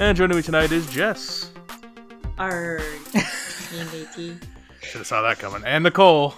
and 0.00 0.16
joining 0.16 0.36
me 0.36 0.42
tonight 0.42 0.72
is 0.72 0.86
Jess. 0.90 1.50
Arg. 2.38 2.82
Unity. 3.72 4.36
Should 4.82 4.98
have 4.98 5.06
saw 5.06 5.22
that 5.22 5.38
coming. 5.38 5.62
And 5.64 5.84
Nicole. 5.84 6.34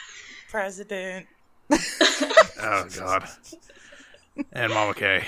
President. 0.50 1.26
Oh 2.60 2.88
God. 2.98 3.22
And 4.52 4.74
Mama 4.74 4.92
K. 4.92 5.24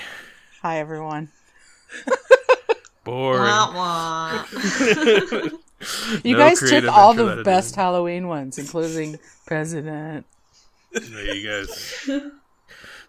Hi, 0.61 0.79
everyone. 0.79 1.29
Boring. 3.05 3.43
Wah, 3.43 3.73
wah. 3.73 4.43
You 6.25 6.33
No 6.33 6.37
guys 6.37 6.59
took 6.59 6.83
all 6.89 7.13
the 7.13 7.41
best. 7.45 7.77
Halloween 7.77 8.27
ones, 8.27 8.57
including 8.57 9.17
President. 9.47 10.25
There 10.91 11.33
you 11.33 11.49
guys. 11.49 12.09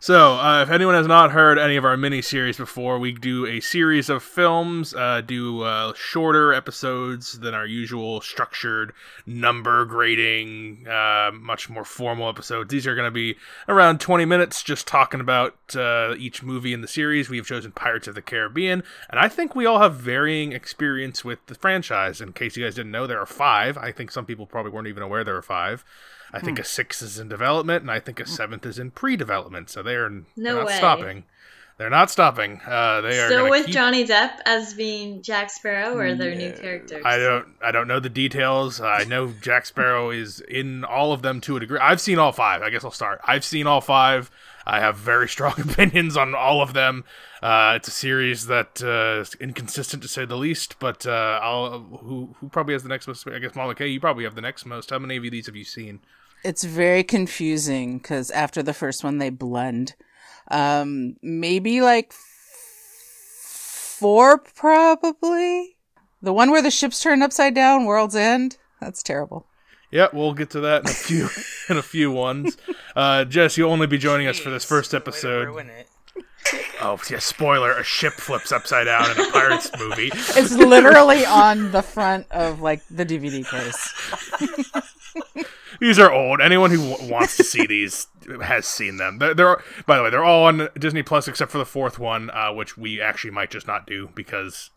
So, 0.02 0.34
uh, 0.34 0.62
if 0.62 0.70
anyone 0.70 0.96
has 0.96 1.06
not 1.06 1.30
heard 1.30 1.60
any 1.60 1.76
of 1.76 1.84
our 1.84 1.96
mini 1.96 2.22
series 2.22 2.56
before, 2.56 2.98
we 2.98 3.12
do 3.12 3.46
a 3.46 3.60
series 3.60 4.10
of 4.10 4.24
films, 4.24 4.92
uh, 4.94 5.20
do 5.20 5.62
uh, 5.62 5.92
shorter 5.94 6.52
episodes 6.52 7.38
than 7.38 7.54
our 7.54 7.64
usual 7.64 8.20
structured 8.20 8.94
number 9.26 9.84
grading, 9.84 10.88
uh, 10.88 11.30
much 11.32 11.70
more 11.70 11.84
formal 11.84 12.28
episodes. 12.28 12.68
These 12.72 12.84
are 12.88 12.96
going 12.96 13.06
to 13.06 13.12
be 13.12 13.36
around 13.68 14.00
20 14.00 14.24
minutes, 14.24 14.64
just 14.64 14.88
talking 14.88 15.20
about 15.20 15.54
uh, 15.76 16.16
each 16.18 16.42
movie 16.42 16.72
in 16.72 16.80
the 16.80 16.88
series. 16.88 17.28
We 17.30 17.36
have 17.36 17.46
chosen 17.46 17.70
Pirates 17.70 18.08
of 18.08 18.16
the 18.16 18.22
Caribbean, 18.22 18.82
and 19.08 19.20
I 19.20 19.28
think 19.28 19.54
we 19.54 19.66
all 19.66 19.78
have 19.78 19.94
varying 19.94 20.50
experience 20.50 21.24
with 21.24 21.46
the 21.46 21.54
franchise. 21.54 22.20
In 22.20 22.32
case 22.32 22.56
you 22.56 22.64
guys 22.64 22.74
didn't 22.74 22.90
know, 22.90 23.06
there 23.06 23.20
are 23.20 23.24
five. 23.24 23.78
I 23.78 23.92
think 23.92 24.10
some 24.10 24.26
people 24.26 24.46
probably 24.46 24.72
weren't 24.72 24.88
even 24.88 25.04
aware 25.04 25.22
there 25.22 25.34
were 25.34 25.42
five. 25.42 25.84
I 26.32 26.40
think 26.40 26.58
Hmm. 26.58 26.62
a 26.62 26.64
sixth 26.64 27.02
is 27.02 27.18
in 27.18 27.28
development, 27.28 27.82
and 27.82 27.90
I 27.90 28.00
think 28.00 28.18
a 28.20 28.26
seventh 28.26 28.64
is 28.66 28.78
in 28.78 28.90
pre-development. 28.90 29.68
So 29.70 29.82
they 29.82 29.94
are 29.96 30.08
No 30.08 30.24
they're 30.36 30.54
not 30.54 30.66
way. 30.66 30.76
stopping. 30.76 31.24
They're 31.78 31.90
not 31.90 32.10
stopping. 32.10 32.60
Uh, 32.66 33.00
they 33.00 33.18
are 33.18 33.26
Still 33.28 33.50
with 33.50 33.66
keep- 33.66 33.74
Johnny 33.74 34.06
Depp 34.06 34.38
as 34.46 34.74
being 34.74 35.22
Jack 35.22 35.50
Sparrow, 35.50 35.94
or 35.96 36.04
are 36.06 36.14
there 36.14 36.34
new 36.34 36.52
characters? 36.52 37.02
I 37.04 37.16
don't. 37.18 37.48
I 37.64 37.72
don't 37.72 37.88
know 37.88 37.98
the 37.98 38.08
details. 38.10 38.80
I 38.80 39.04
know 39.04 39.32
Jack 39.40 39.66
Sparrow 39.66 40.10
is 40.10 40.40
in 40.40 40.84
all 40.84 41.12
of 41.12 41.22
them 41.22 41.40
to 41.42 41.56
a 41.56 41.60
degree. 41.60 41.78
I've 41.80 42.00
seen 42.00 42.18
all 42.18 42.30
five. 42.30 42.62
I 42.62 42.70
guess 42.70 42.84
I'll 42.84 42.90
start. 42.92 43.20
I've 43.24 43.44
seen 43.44 43.66
all 43.66 43.80
five. 43.80 44.30
I 44.66 44.78
have 44.80 44.96
very 44.96 45.28
strong 45.36 45.54
opinions 45.60 46.16
on 46.16 46.34
all 46.36 46.60
of 46.62 46.72
them. 46.72 47.04
Uh, 47.42 47.72
it's 47.76 47.88
a 47.88 47.92
series 47.92 48.46
that 48.46 48.80
uh, 48.82 49.22
is 49.22 49.34
inconsistent 49.40 50.02
to 50.02 50.08
say 50.08 50.24
the 50.24 50.36
least. 50.36 50.78
But 50.78 51.04
uh, 51.06 51.40
I'll. 51.42 51.80
Who 51.80 52.36
who 52.38 52.48
probably 52.50 52.74
has 52.74 52.82
the 52.84 52.90
next 52.90 53.08
most? 53.08 53.26
I 53.26 53.38
guess 53.40 53.56
Mama 53.56 53.74
K. 53.74 53.88
You 53.88 53.98
probably 53.98 54.24
have 54.24 54.34
the 54.36 54.40
next 54.42 54.66
most. 54.66 54.90
How 54.90 54.98
many 55.00 55.16
of 55.16 55.22
these 55.24 55.46
have 55.46 55.56
you 55.56 55.64
seen? 55.64 56.00
It's 56.44 56.64
very 56.64 57.04
confusing 57.04 57.98
because 57.98 58.30
after 58.30 58.62
the 58.62 58.74
first 58.74 59.04
one, 59.04 59.18
they 59.18 59.30
blend. 59.30 59.94
Um, 60.50 61.16
maybe 61.22 61.80
like 61.80 62.06
f- 62.10 63.96
four, 63.98 64.38
probably. 64.38 65.76
The 66.20 66.32
one 66.32 66.50
where 66.50 66.62
the 66.62 66.70
ships 66.70 67.00
turn 67.00 67.22
upside 67.22 67.54
down, 67.54 67.84
World's 67.84 68.16
End. 68.16 68.56
That's 68.80 69.02
terrible. 69.02 69.46
Yeah, 69.90 70.08
we'll 70.12 70.32
get 70.34 70.50
to 70.50 70.60
that 70.60 70.82
in 70.84 70.88
a 70.90 70.94
few 70.94 71.28
in 71.68 71.76
a 71.76 71.82
few 71.82 72.10
ones. 72.10 72.56
Uh, 72.96 73.24
Jess, 73.24 73.56
you'll 73.58 73.70
only 73.70 73.86
be 73.86 73.98
joining 73.98 74.26
us 74.26 74.38
for 74.38 74.50
this 74.50 74.64
first 74.64 74.94
episode. 74.94 75.46
ruin 75.48 75.68
it. 75.70 75.88
Oh, 76.84 76.98
yeah, 77.08 77.20
spoiler: 77.20 77.70
a 77.70 77.84
ship 77.84 78.14
flips 78.14 78.50
upside 78.50 78.86
down 78.86 79.08
in 79.12 79.20
a 79.24 79.30
pirates 79.30 79.70
movie. 79.78 80.10
It's 80.12 80.50
literally 80.52 81.24
on 81.24 81.70
the 81.70 81.82
front 81.82 82.26
of 82.32 82.60
like 82.60 82.82
the 82.90 83.06
DVD 83.06 83.48
case. 83.48 83.94
These 85.82 85.98
are 85.98 86.12
old. 86.12 86.40
Anyone 86.40 86.70
who 86.70 86.90
w- 86.90 87.12
wants 87.12 87.36
to 87.38 87.44
see 87.44 87.66
these 87.66 88.06
has 88.42 88.66
seen 88.66 88.96
them. 88.98 89.18
They're, 89.18 89.34
they're 89.34 89.62
by 89.86 89.96
the 89.96 90.04
way, 90.04 90.10
they're 90.10 90.24
all 90.24 90.44
on 90.44 90.68
Disney 90.78 91.02
Plus 91.02 91.26
except 91.26 91.50
for 91.50 91.58
the 91.58 91.66
fourth 91.66 91.98
one, 91.98 92.30
uh, 92.30 92.52
which 92.52 92.78
we 92.78 93.00
actually 93.00 93.32
might 93.32 93.50
just 93.50 93.66
not 93.66 93.84
do 93.86 94.08
because 94.14 94.70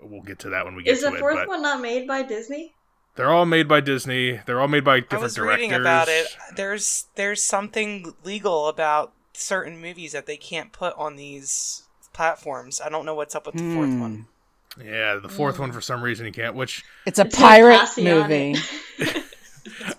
we'll 0.00 0.22
get 0.22 0.40
to 0.40 0.48
that 0.50 0.64
when 0.64 0.74
we 0.74 0.82
get 0.82 0.94
Is 0.94 1.00
to 1.04 1.10
the 1.10 1.16
it. 1.16 1.20
fourth 1.20 1.36
but 1.36 1.46
one 1.48 1.62
not 1.62 1.80
made 1.80 2.08
by 2.08 2.22
Disney? 2.22 2.74
they're 3.14 3.30
all 3.30 3.44
made 3.46 3.68
by 3.68 3.80
Disney. 3.80 4.40
They're 4.46 4.60
all 4.60 4.66
made 4.68 4.84
by 4.84 4.96
I 4.96 5.00
different 5.00 5.22
was 5.24 5.34
directors. 5.34 5.62
reading 5.68 5.80
about 5.80 6.08
it. 6.08 6.26
There's 6.56 7.06
there's 7.14 7.42
something 7.42 8.12
legal 8.24 8.66
about 8.68 9.12
certain 9.34 9.80
movies 9.80 10.10
that 10.12 10.26
they 10.26 10.36
can't 10.36 10.72
put 10.72 10.94
on 10.96 11.14
these 11.16 11.82
platforms. 12.12 12.80
I 12.84 12.88
don't 12.88 13.06
know 13.06 13.14
what's 13.14 13.34
up 13.36 13.46
with 13.46 13.54
the 13.54 13.74
fourth 13.74 13.88
Hmm. 13.90 14.00
one. 14.00 14.26
Yeah, 14.82 15.16
the 15.22 15.28
fourth 15.28 15.58
one 15.58 15.70
for 15.70 15.82
some 15.82 16.02
reason 16.02 16.24
you 16.26 16.32
can't. 16.32 16.54
Which 16.56 16.82
It's 17.06 17.18
a 17.18 17.26
It 17.26 17.32
says 17.32 17.38
pirate 17.38 17.88
movie. 17.98 18.56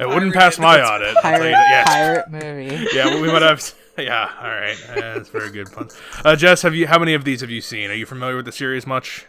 it. 0.03 0.12
it 0.12 0.14
wouldn't 0.14 0.34
pass 0.34 0.59
my 0.59 0.81
audit. 0.81 1.16
Pirate, 1.18 1.46
you. 1.46 1.52
Yeah, 1.52 1.84
pirate 1.86 2.30
movie. 2.31 2.88
yeah, 2.94 3.09
but 3.09 3.22
we 3.22 3.28
might 3.31 3.41
have. 3.41 3.74
Yeah, 3.97 4.30
all 4.41 4.50
right. 4.50 4.75
Uh, 4.90 4.96
that's 4.96 5.30
very 5.30 5.52
good 5.52 5.72
pun. 5.72 5.90
Uh, 6.25 6.36
Jess, 6.36 6.62
have 6.64 6.74
you? 6.75 6.88
How 6.88 6.97
many 7.00 7.14
of 7.14 7.24
these 7.25 7.41
have 7.41 7.50
you 7.52 7.62
seen? 7.62 7.91
Are 7.91 7.96
you 7.96 8.06
familiar 8.06 8.36
with 8.36 8.46
the 8.46 8.52
series 8.52 8.88
much? 8.88 9.25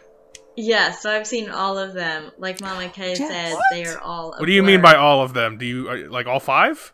Yeah, 0.57 0.91
so 0.91 1.11
I've 1.11 1.27
seen 1.27 1.49
all 1.49 1.77
of 1.77 1.93
them. 1.93 2.31
Like 2.37 2.61
Mama 2.61 2.89
K 2.89 3.09
Yeah, 3.09 3.15
said, 3.27 3.53
what? 3.53 3.63
they 3.71 3.85
are 3.85 3.99
all. 3.99 4.33
a 4.33 4.39
What 4.39 4.45
do 4.45 4.53
you 4.53 4.63
mean 4.63 4.81
by 4.81 4.95
all 4.95 5.21
of 5.21 5.33
them? 5.33 5.57
Do 5.57 5.65
you 5.65 5.89
are, 5.89 6.07
like 6.09 6.27
all 6.27 6.39
five? 6.39 6.93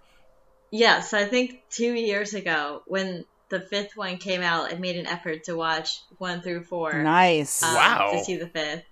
Yes, 0.72 1.14
I 1.14 1.26
think 1.26 1.62
two 1.70 1.94
years 1.94 2.34
ago 2.34 2.82
when 2.88 3.26
the 3.50 3.60
fifth 3.60 3.96
one 3.96 4.18
came 4.18 4.42
out, 4.42 4.74
I 4.74 4.78
made 4.78 4.96
an 4.96 5.06
effort 5.06 5.44
to 5.46 5.56
watch 5.56 6.00
one 6.18 6.42
through 6.42 6.64
four. 6.64 7.04
Nice. 7.04 7.62
um, 7.62 7.76
Wow. 7.76 8.10
To 8.14 8.24
see 8.24 8.38
the 8.38 8.48
fifth. 8.48 8.84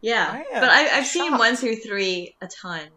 Yeah, 0.00 0.26
I 0.32 0.44
but 0.60 0.68
I, 0.70 0.98
I've 0.98 1.06
seen 1.06 1.36
one 1.36 1.56
through 1.56 1.76
three 1.76 2.34
a 2.40 2.46
ton. 2.48 2.88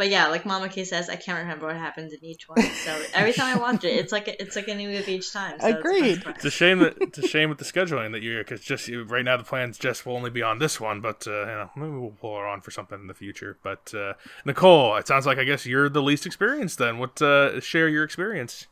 But 0.00 0.08
yeah, 0.08 0.28
like 0.28 0.46
Mama 0.46 0.70
K 0.70 0.84
says, 0.84 1.10
I 1.10 1.16
can't 1.16 1.38
remember 1.40 1.66
what 1.66 1.76
happens 1.76 2.14
in 2.14 2.24
each 2.24 2.48
one. 2.48 2.62
So 2.62 2.98
every 3.12 3.34
time 3.34 3.54
I 3.54 3.60
watch 3.60 3.84
it, 3.84 3.88
it's 3.88 4.12
like 4.12 4.28
a, 4.28 4.42
it's 4.42 4.56
like 4.56 4.66
a 4.66 4.74
new 4.74 4.88
movie 4.88 5.16
each 5.16 5.30
time. 5.30 5.60
So 5.60 5.66
it's 5.66 5.78
Agreed. 5.78 6.14
surprise. 6.14 6.36
It's 6.36 6.44
a 6.46 6.50
shame 6.50 6.78
that 6.78 6.96
it's 7.02 7.18
a 7.18 7.28
shame 7.28 7.50
with 7.50 7.58
the 7.58 7.66
scheduling 7.66 8.12
that 8.12 8.22
you're 8.22 8.42
because 8.42 8.62
just 8.62 8.88
right 8.88 9.22
now 9.22 9.36
the 9.36 9.44
plans 9.44 9.76
just 9.76 10.06
will 10.06 10.16
only 10.16 10.30
be 10.30 10.42
on 10.42 10.58
this 10.58 10.80
one, 10.80 11.02
but 11.02 11.26
uh, 11.26 11.40
you 11.40 11.46
know 11.46 11.70
maybe 11.76 11.90
we'll 11.90 12.16
pull 12.18 12.38
her 12.38 12.46
on 12.46 12.62
for 12.62 12.70
something 12.70 12.98
in 12.98 13.08
the 13.08 13.14
future. 13.14 13.58
But 13.62 13.92
uh, 13.92 14.14
Nicole, 14.46 14.96
it 14.96 15.06
sounds 15.06 15.26
like 15.26 15.36
I 15.36 15.44
guess 15.44 15.66
you're 15.66 15.90
the 15.90 16.00
least 16.00 16.24
experienced. 16.24 16.78
Then 16.78 16.96
what? 16.96 17.20
Uh, 17.20 17.60
share 17.60 17.86
your 17.86 18.02
experience. 18.02 18.68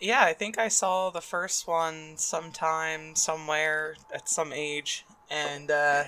Yeah, 0.00 0.22
I 0.22 0.32
think 0.32 0.58
I 0.58 0.66
saw 0.66 1.10
the 1.10 1.20
first 1.20 1.68
one 1.68 2.16
sometime, 2.16 3.14
somewhere, 3.14 3.94
at 4.12 4.28
some 4.28 4.52
age, 4.52 5.04
and 5.30 5.70
uh, 5.70 6.02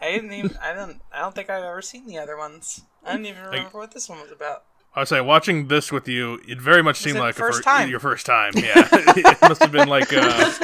I 0.00 0.10
didn't 0.10 0.32
even. 0.32 0.56
I 0.60 0.72
don't. 0.72 1.00
I 1.12 1.20
don't 1.20 1.32
think 1.32 1.48
I've 1.48 1.62
ever 1.62 1.80
seen 1.80 2.08
the 2.08 2.18
other 2.18 2.36
ones. 2.36 2.82
I 3.06 3.12
don't 3.12 3.26
even 3.26 3.42
remember 3.42 3.78
what 3.78 3.92
this 3.92 4.08
one 4.08 4.20
was 4.20 4.30
about. 4.30 4.64
I 4.94 5.00
would 5.00 5.08
say 5.08 5.20
watching 5.20 5.68
this 5.68 5.92
with 5.92 6.08
you, 6.08 6.40
it 6.48 6.58
very 6.60 6.82
much 6.82 6.96
seemed 6.98 7.18
like 7.18 7.34
a 7.34 7.38
first 7.38 7.64
fir- 7.64 7.84
your 7.86 8.00
first 8.00 8.24
time. 8.24 8.52
Yeah, 8.54 8.72
it 8.92 9.38
must 9.42 9.60
have 9.60 9.70
been 9.72 9.88
like 9.88 10.10
uh, 10.10 10.54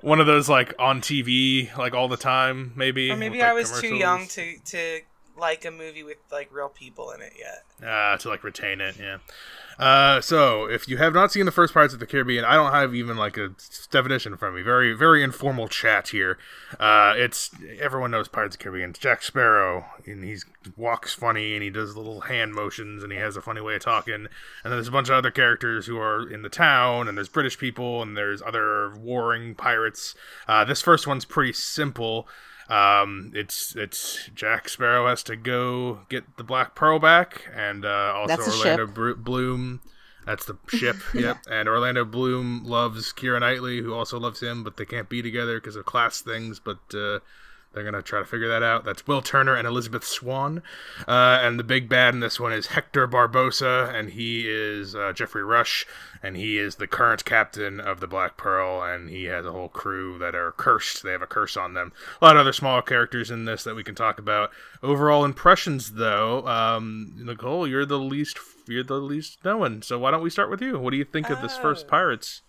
one 0.00 0.18
of 0.18 0.26
those 0.26 0.48
like 0.48 0.74
on 0.78 1.02
TV 1.02 1.76
like 1.76 1.92
all 1.92 2.08
the 2.08 2.16
time, 2.16 2.72
maybe. 2.74 3.10
Or 3.10 3.16
maybe 3.16 3.36
with, 3.36 3.40
like, 3.40 3.50
I 3.50 3.52
was 3.52 3.80
too 3.80 3.94
young 3.94 4.26
to 4.28 4.58
to 4.58 5.00
like 5.36 5.64
a 5.64 5.70
movie 5.70 6.02
with 6.02 6.18
like 6.30 6.52
real 6.52 6.68
people 6.68 7.10
in 7.10 7.20
it 7.20 7.32
yet. 7.38 7.88
uh, 7.88 8.16
to 8.18 8.28
like 8.28 8.44
retain 8.44 8.80
it. 8.80 8.96
Yeah. 8.98 9.18
Uh, 9.78 10.20
so 10.20 10.66
if 10.68 10.86
you 10.86 10.98
have 10.98 11.14
not 11.14 11.32
seen 11.32 11.46
the 11.46 11.50
first 11.50 11.72
Pirates 11.72 11.94
of 11.94 11.98
the 12.00 12.06
Caribbean, 12.06 12.44
I 12.44 12.54
don't 12.54 12.72
have 12.72 12.94
even 12.94 13.16
like 13.16 13.36
a 13.38 13.50
definition 13.90 14.36
from 14.36 14.54
me. 14.54 14.62
Very, 14.62 14.92
very 14.92 15.22
informal 15.22 15.66
chat 15.66 16.08
here. 16.08 16.38
Uh, 16.78 17.14
it's 17.16 17.50
everyone 17.80 18.10
knows 18.10 18.28
Pirates 18.28 18.54
of 18.54 18.58
the 18.58 18.64
Caribbean. 18.64 18.90
It's 18.90 18.98
Jack 18.98 19.22
Sparrow, 19.22 19.86
and 20.06 20.22
he 20.22 20.36
walks 20.76 21.14
funny, 21.14 21.54
and 21.54 21.62
he 21.62 21.70
does 21.70 21.96
little 21.96 22.20
hand 22.20 22.54
motions, 22.54 23.02
and 23.02 23.10
he 23.10 23.18
has 23.18 23.36
a 23.36 23.40
funny 23.42 23.62
way 23.62 23.74
of 23.76 23.82
talking. 23.82 24.14
And 24.14 24.28
then 24.62 24.72
there's 24.72 24.88
a 24.88 24.92
bunch 24.92 25.08
of 25.08 25.14
other 25.14 25.30
characters 25.30 25.86
who 25.86 25.98
are 25.98 26.30
in 26.30 26.42
the 26.42 26.50
town, 26.50 27.08
and 27.08 27.16
there's 27.16 27.30
British 27.30 27.58
people, 27.58 28.02
and 28.02 28.16
there's 28.16 28.42
other 28.42 28.94
warring 28.94 29.54
pirates. 29.54 30.14
Uh, 30.46 30.64
this 30.64 30.82
first 30.82 31.06
one's 31.06 31.24
pretty 31.24 31.54
simple. 31.54 32.28
Um, 32.68 33.32
it's 33.34 33.74
it's 33.76 34.30
Jack 34.34 34.68
Sparrow 34.68 35.08
has 35.08 35.22
to 35.24 35.36
go 35.36 36.00
get 36.08 36.36
the 36.36 36.44
Black 36.44 36.74
Pearl 36.74 36.98
back, 36.98 37.48
and 37.54 37.84
uh, 37.84 38.14
also 38.16 38.50
Orlando. 38.50 38.86
Br- 38.86 39.14
Bloom. 39.14 39.80
That's 40.24 40.44
the 40.44 40.56
ship. 40.68 40.96
yep. 41.14 41.38
And 41.50 41.68
Orlando 41.68 42.04
Bloom 42.04 42.64
loves 42.64 43.12
Keira 43.12 43.40
Knightley, 43.40 43.80
who 43.80 43.92
also 43.92 44.20
loves 44.20 44.40
him, 44.40 44.62
but 44.62 44.76
they 44.76 44.84
can't 44.84 45.08
be 45.08 45.20
together 45.20 45.58
because 45.58 45.74
of 45.74 45.84
class 45.84 46.20
things. 46.20 46.60
But 46.60 46.78
uh, 46.94 47.18
they're 47.72 47.84
gonna 47.84 48.02
try 48.02 48.18
to 48.18 48.24
figure 48.24 48.48
that 48.48 48.62
out. 48.62 48.84
That's 48.84 49.06
Will 49.06 49.22
Turner 49.22 49.54
and 49.54 49.66
Elizabeth 49.66 50.04
Swann. 50.04 50.62
Uh, 51.08 51.38
and 51.42 51.58
the 51.58 51.64
big 51.64 51.88
bad 51.88 52.14
in 52.14 52.20
this 52.20 52.38
one 52.38 52.52
is 52.52 52.68
Hector 52.68 53.06
Barbossa, 53.08 53.92
and 53.94 54.10
he 54.10 54.48
is 54.48 54.94
uh, 54.94 55.12
Geoffrey 55.12 55.42
Rush, 55.44 55.86
and 56.22 56.36
he 56.36 56.58
is 56.58 56.76
the 56.76 56.86
current 56.86 57.24
captain 57.24 57.80
of 57.80 58.00
the 58.00 58.06
Black 58.06 58.36
Pearl, 58.36 58.82
and 58.82 59.08
he 59.10 59.24
has 59.24 59.44
a 59.46 59.52
whole 59.52 59.68
crew 59.68 60.18
that 60.18 60.34
are 60.34 60.52
cursed. 60.52 61.02
They 61.02 61.12
have 61.12 61.22
a 61.22 61.26
curse 61.26 61.56
on 61.56 61.74
them. 61.74 61.92
A 62.20 62.24
lot 62.24 62.36
of 62.36 62.40
other 62.40 62.52
small 62.52 62.82
characters 62.82 63.30
in 63.30 63.44
this 63.44 63.64
that 63.64 63.74
we 63.76 63.84
can 63.84 63.94
talk 63.94 64.18
about. 64.18 64.50
Overall 64.82 65.24
impressions, 65.24 65.92
though, 65.92 66.46
um, 66.46 67.12
Nicole, 67.16 67.66
you're 67.66 67.86
the 67.86 67.98
least 67.98 68.38
you're 68.68 68.84
the 68.84 68.94
least 69.00 69.44
known. 69.44 69.82
So 69.82 69.98
why 69.98 70.12
don't 70.12 70.22
we 70.22 70.30
start 70.30 70.48
with 70.50 70.62
you? 70.62 70.78
What 70.78 70.90
do 70.92 70.96
you 70.96 71.04
think 71.04 71.30
of 71.30 71.42
this 71.42 71.56
first 71.58 71.86
Oh. 71.86 71.90
Pirates? 71.90 72.42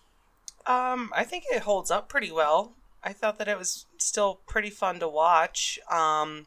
Um, 0.66 1.12
I 1.14 1.24
think 1.24 1.44
it 1.52 1.62
holds 1.62 1.90
up 1.90 2.08
pretty 2.08 2.30
well. 2.30 2.72
I 3.04 3.12
thought 3.12 3.38
that 3.38 3.48
it 3.48 3.58
was 3.58 3.84
still 3.98 4.40
pretty 4.46 4.70
fun 4.70 4.98
to 5.00 5.08
watch. 5.08 5.78
Um, 5.90 6.46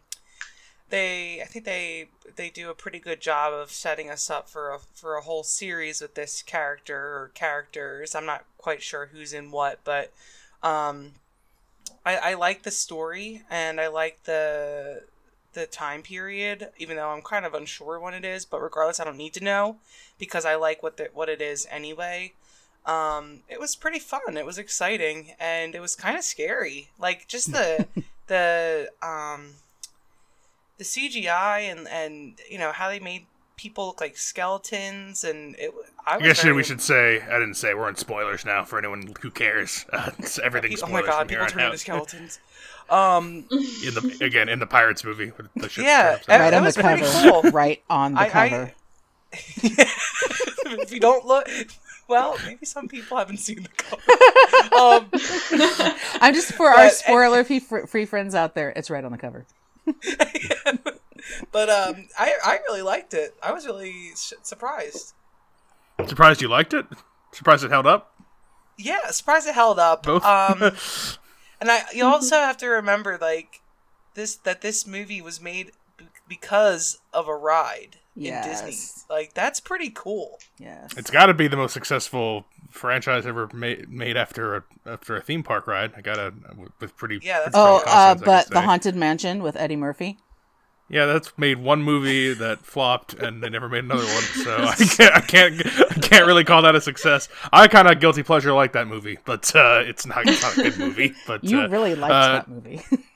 they 0.89 1.41
I 1.41 1.45
think 1.45 1.65
they 1.65 2.07
they 2.35 2.49
do 2.49 2.69
a 2.69 2.75
pretty 2.75 2.99
good 2.99 3.21
job 3.21 3.53
of 3.53 3.71
setting 3.71 4.09
us 4.09 4.29
up 4.29 4.49
for 4.49 4.71
a 4.71 4.79
for 4.79 5.15
a 5.15 5.21
whole 5.21 5.43
series 5.43 6.01
with 6.01 6.15
this 6.15 6.41
character 6.41 6.97
or 6.97 7.31
characters. 7.33 8.15
I'm 8.15 8.25
not 8.25 8.45
quite 8.57 8.81
sure 8.81 9.07
who's 9.07 9.33
in 9.33 9.51
what, 9.51 9.79
but 9.83 10.11
um, 10.63 11.11
I 12.05 12.17
I 12.17 12.33
like 12.33 12.63
the 12.63 12.71
story 12.71 13.43
and 13.49 13.79
I 13.79 13.87
like 13.87 14.23
the 14.23 15.03
the 15.53 15.65
time 15.65 16.01
period, 16.03 16.69
even 16.77 16.97
though 16.97 17.09
I'm 17.09 17.21
kind 17.21 17.45
of 17.45 17.53
unsure 17.53 17.99
when 17.99 18.13
it 18.13 18.25
is. 18.25 18.45
But 18.45 18.61
regardless, 18.61 18.99
I 18.99 19.03
don't 19.03 19.17
need 19.17 19.33
to 19.33 19.43
know 19.43 19.77
because 20.17 20.45
I 20.45 20.55
like 20.55 20.81
what 20.81 20.97
the, 20.97 21.09
what 21.13 21.29
it 21.29 21.41
is 21.41 21.67
anyway. 21.69 22.33
Um, 22.87 23.41
it 23.49 23.59
was 23.59 23.75
pretty 23.75 23.99
fun. 23.99 24.37
It 24.37 24.45
was 24.45 24.57
exciting 24.57 25.33
and 25.39 25.75
it 25.75 25.81
was 25.81 25.95
kind 25.95 26.17
of 26.17 26.23
scary. 26.23 26.89
Like 26.97 27.27
just 27.27 27.51
the 27.51 27.85
the 28.27 28.89
um 29.01 29.55
the 30.77 30.85
CGI 30.85 31.69
and 31.69 31.87
and 31.89 32.39
you 32.49 32.57
know 32.57 32.71
how 32.71 32.87
they 32.87 32.99
made 32.99 33.25
people 33.57 33.87
look 33.87 33.99
like 33.99 34.15
skeletons 34.15 35.25
and 35.25 35.55
it. 35.59 35.73
I, 36.05 36.15
I 36.15 36.19
guess 36.21 36.41
very... 36.41 36.55
we 36.55 36.63
should 36.63 36.79
say 36.79 37.21
I 37.21 37.33
didn't 37.33 37.55
say 37.55 37.73
we're 37.73 37.89
in 37.89 37.95
spoilers 37.97 38.45
now 38.45 38.63
for 38.63 38.79
anyone 38.79 39.13
who 39.21 39.29
cares. 39.29 39.85
Uh, 39.97 40.11
it's 40.19 40.39
everything's 40.39 40.81
Oh 40.81 40.87
my 40.87 41.01
god, 41.01 41.27
people 41.27 41.45
turn 41.47 41.65
into 41.65 41.77
skeletons. 41.77 42.39
Um, 42.89 43.43
in 43.51 43.93
the 43.95 44.17
again 44.21 44.47
in 44.47 44.59
the 44.59 44.65
Pirates 44.65 45.03
movie, 45.03 45.33
the 45.57 45.69
yeah, 45.77 46.19
right 46.29 46.53
on 46.53 46.63
the 46.63 46.71
cover, 46.71 47.05
cool. 47.05 47.51
right 47.51 47.83
on 47.89 48.13
the 48.13 48.21
I, 48.21 48.29
cover. 48.29 48.71
I, 49.33 49.91
if 50.63 50.93
you 50.93 51.01
don't 51.01 51.25
look, 51.25 51.49
well, 52.07 52.37
maybe 52.45 52.65
some 52.65 52.87
people 52.87 53.17
haven't 53.17 53.37
seen 53.37 53.63
the 53.63 53.69
cover. 53.69 54.01
Um, 54.77 55.09
I'm 56.21 56.33
just 56.33 56.53
for 56.53 56.71
but, 56.71 56.79
our 56.79 56.89
spoiler 56.89 57.43
free, 57.43 57.59
free 57.59 58.05
friends 58.05 58.35
out 58.35 58.53
there. 58.53 58.69
It's 58.75 58.89
right 58.89 59.03
on 59.03 59.11
the 59.11 59.17
cover. 59.17 59.45
but 61.51 61.69
um, 61.69 62.07
I 62.17 62.33
I 62.43 62.59
really 62.67 62.81
liked 62.81 63.13
it. 63.13 63.33
I 63.41 63.53
was 63.53 63.65
really 63.65 64.11
surprised. 64.13 65.13
Surprised 66.05 66.41
you 66.41 66.47
liked 66.47 66.73
it. 66.73 66.85
Surprised 67.31 67.63
it 67.63 67.71
held 67.71 67.87
up. 67.87 68.13
Yeah, 68.77 69.09
surprised 69.09 69.47
it 69.47 69.55
held 69.55 69.79
up. 69.79 70.03
Both. 70.03 70.23
Um, 70.25 70.61
and 71.59 71.71
I 71.71 71.83
you 71.93 72.05
also 72.05 72.35
have 72.35 72.57
to 72.57 72.67
remember 72.67 73.17
like 73.19 73.61
this 74.13 74.35
that 74.35 74.61
this 74.61 74.85
movie 74.85 75.21
was 75.21 75.41
made 75.41 75.71
because 76.27 76.99
of 77.13 77.27
a 77.27 77.35
ride 77.35 77.97
yes. 78.17 78.61
in 78.61 78.65
Disney. 78.67 79.03
Like 79.09 79.33
that's 79.33 79.59
pretty 79.59 79.89
cool. 79.89 80.39
Yes. 80.57 80.93
It's 80.97 81.11
got 81.11 81.27
to 81.27 81.33
be 81.33 81.47
the 81.47 81.57
most 81.57 81.73
successful 81.73 82.45
franchise 82.69 83.25
ever 83.25 83.49
made 83.53 83.89
made 83.89 84.17
after 84.17 84.55
a 84.55 84.63
after 84.85 85.15
a 85.15 85.21
theme 85.21 85.43
park 85.43 85.67
ride. 85.67 85.93
I 85.95 86.01
got 86.01 86.15
to 86.15 86.33
with 86.79 86.95
pretty 86.97 87.19
Yeah, 87.23 87.39
that's 87.39 87.55
Oh, 87.55 87.81
uh, 87.85 88.15
but 88.15 88.49
The 88.49 88.61
Haunted 88.61 88.95
Mansion 88.95 89.41
with 89.41 89.55
Eddie 89.55 89.75
Murphy? 89.75 90.17
Yeah, 90.89 91.05
that's 91.05 91.37
made 91.37 91.57
one 91.57 91.83
movie 91.83 92.33
that 92.33 92.59
flopped, 92.59 93.13
and 93.13 93.43
they 93.43 93.49
never 93.49 93.67
made 93.67 93.83
another 93.83 94.05
one. 94.05 94.23
So 94.23 94.55
I 94.57 94.75
can't, 94.75 95.15
I 95.15 95.19
can't, 95.19 95.65
I 95.91 95.99
can't 95.99 96.25
really 96.25 96.45
call 96.45 96.61
that 96.61 96.75
a 96.75 96.81
success. 96.81 97.27
I 97.51 97.67
kind 97.67 97.89
of 97.89 97.99
guilty 97.99 98.23
pleasure 98.23 98.53
like 98.53 98.71
that 98.71 98.87
movie, 98.87 99.17
but 99.25 99.53
uh, 99.53 99.81
it's 99.85 100.05
not, 100.05 100.25
it's 100.25 100.41
not 100.41 100.57
a 100.57 100.69
good 100.69 100.79
movie. 100.79 101.13
But 101.27 101.43
you 101.43 101.59
uh, 101.59 101.67
really 101.67 101.95
liked 101.95 102.13
uh, 102.13 102.31
that 102.33 102.47
movie. 102.47 102.81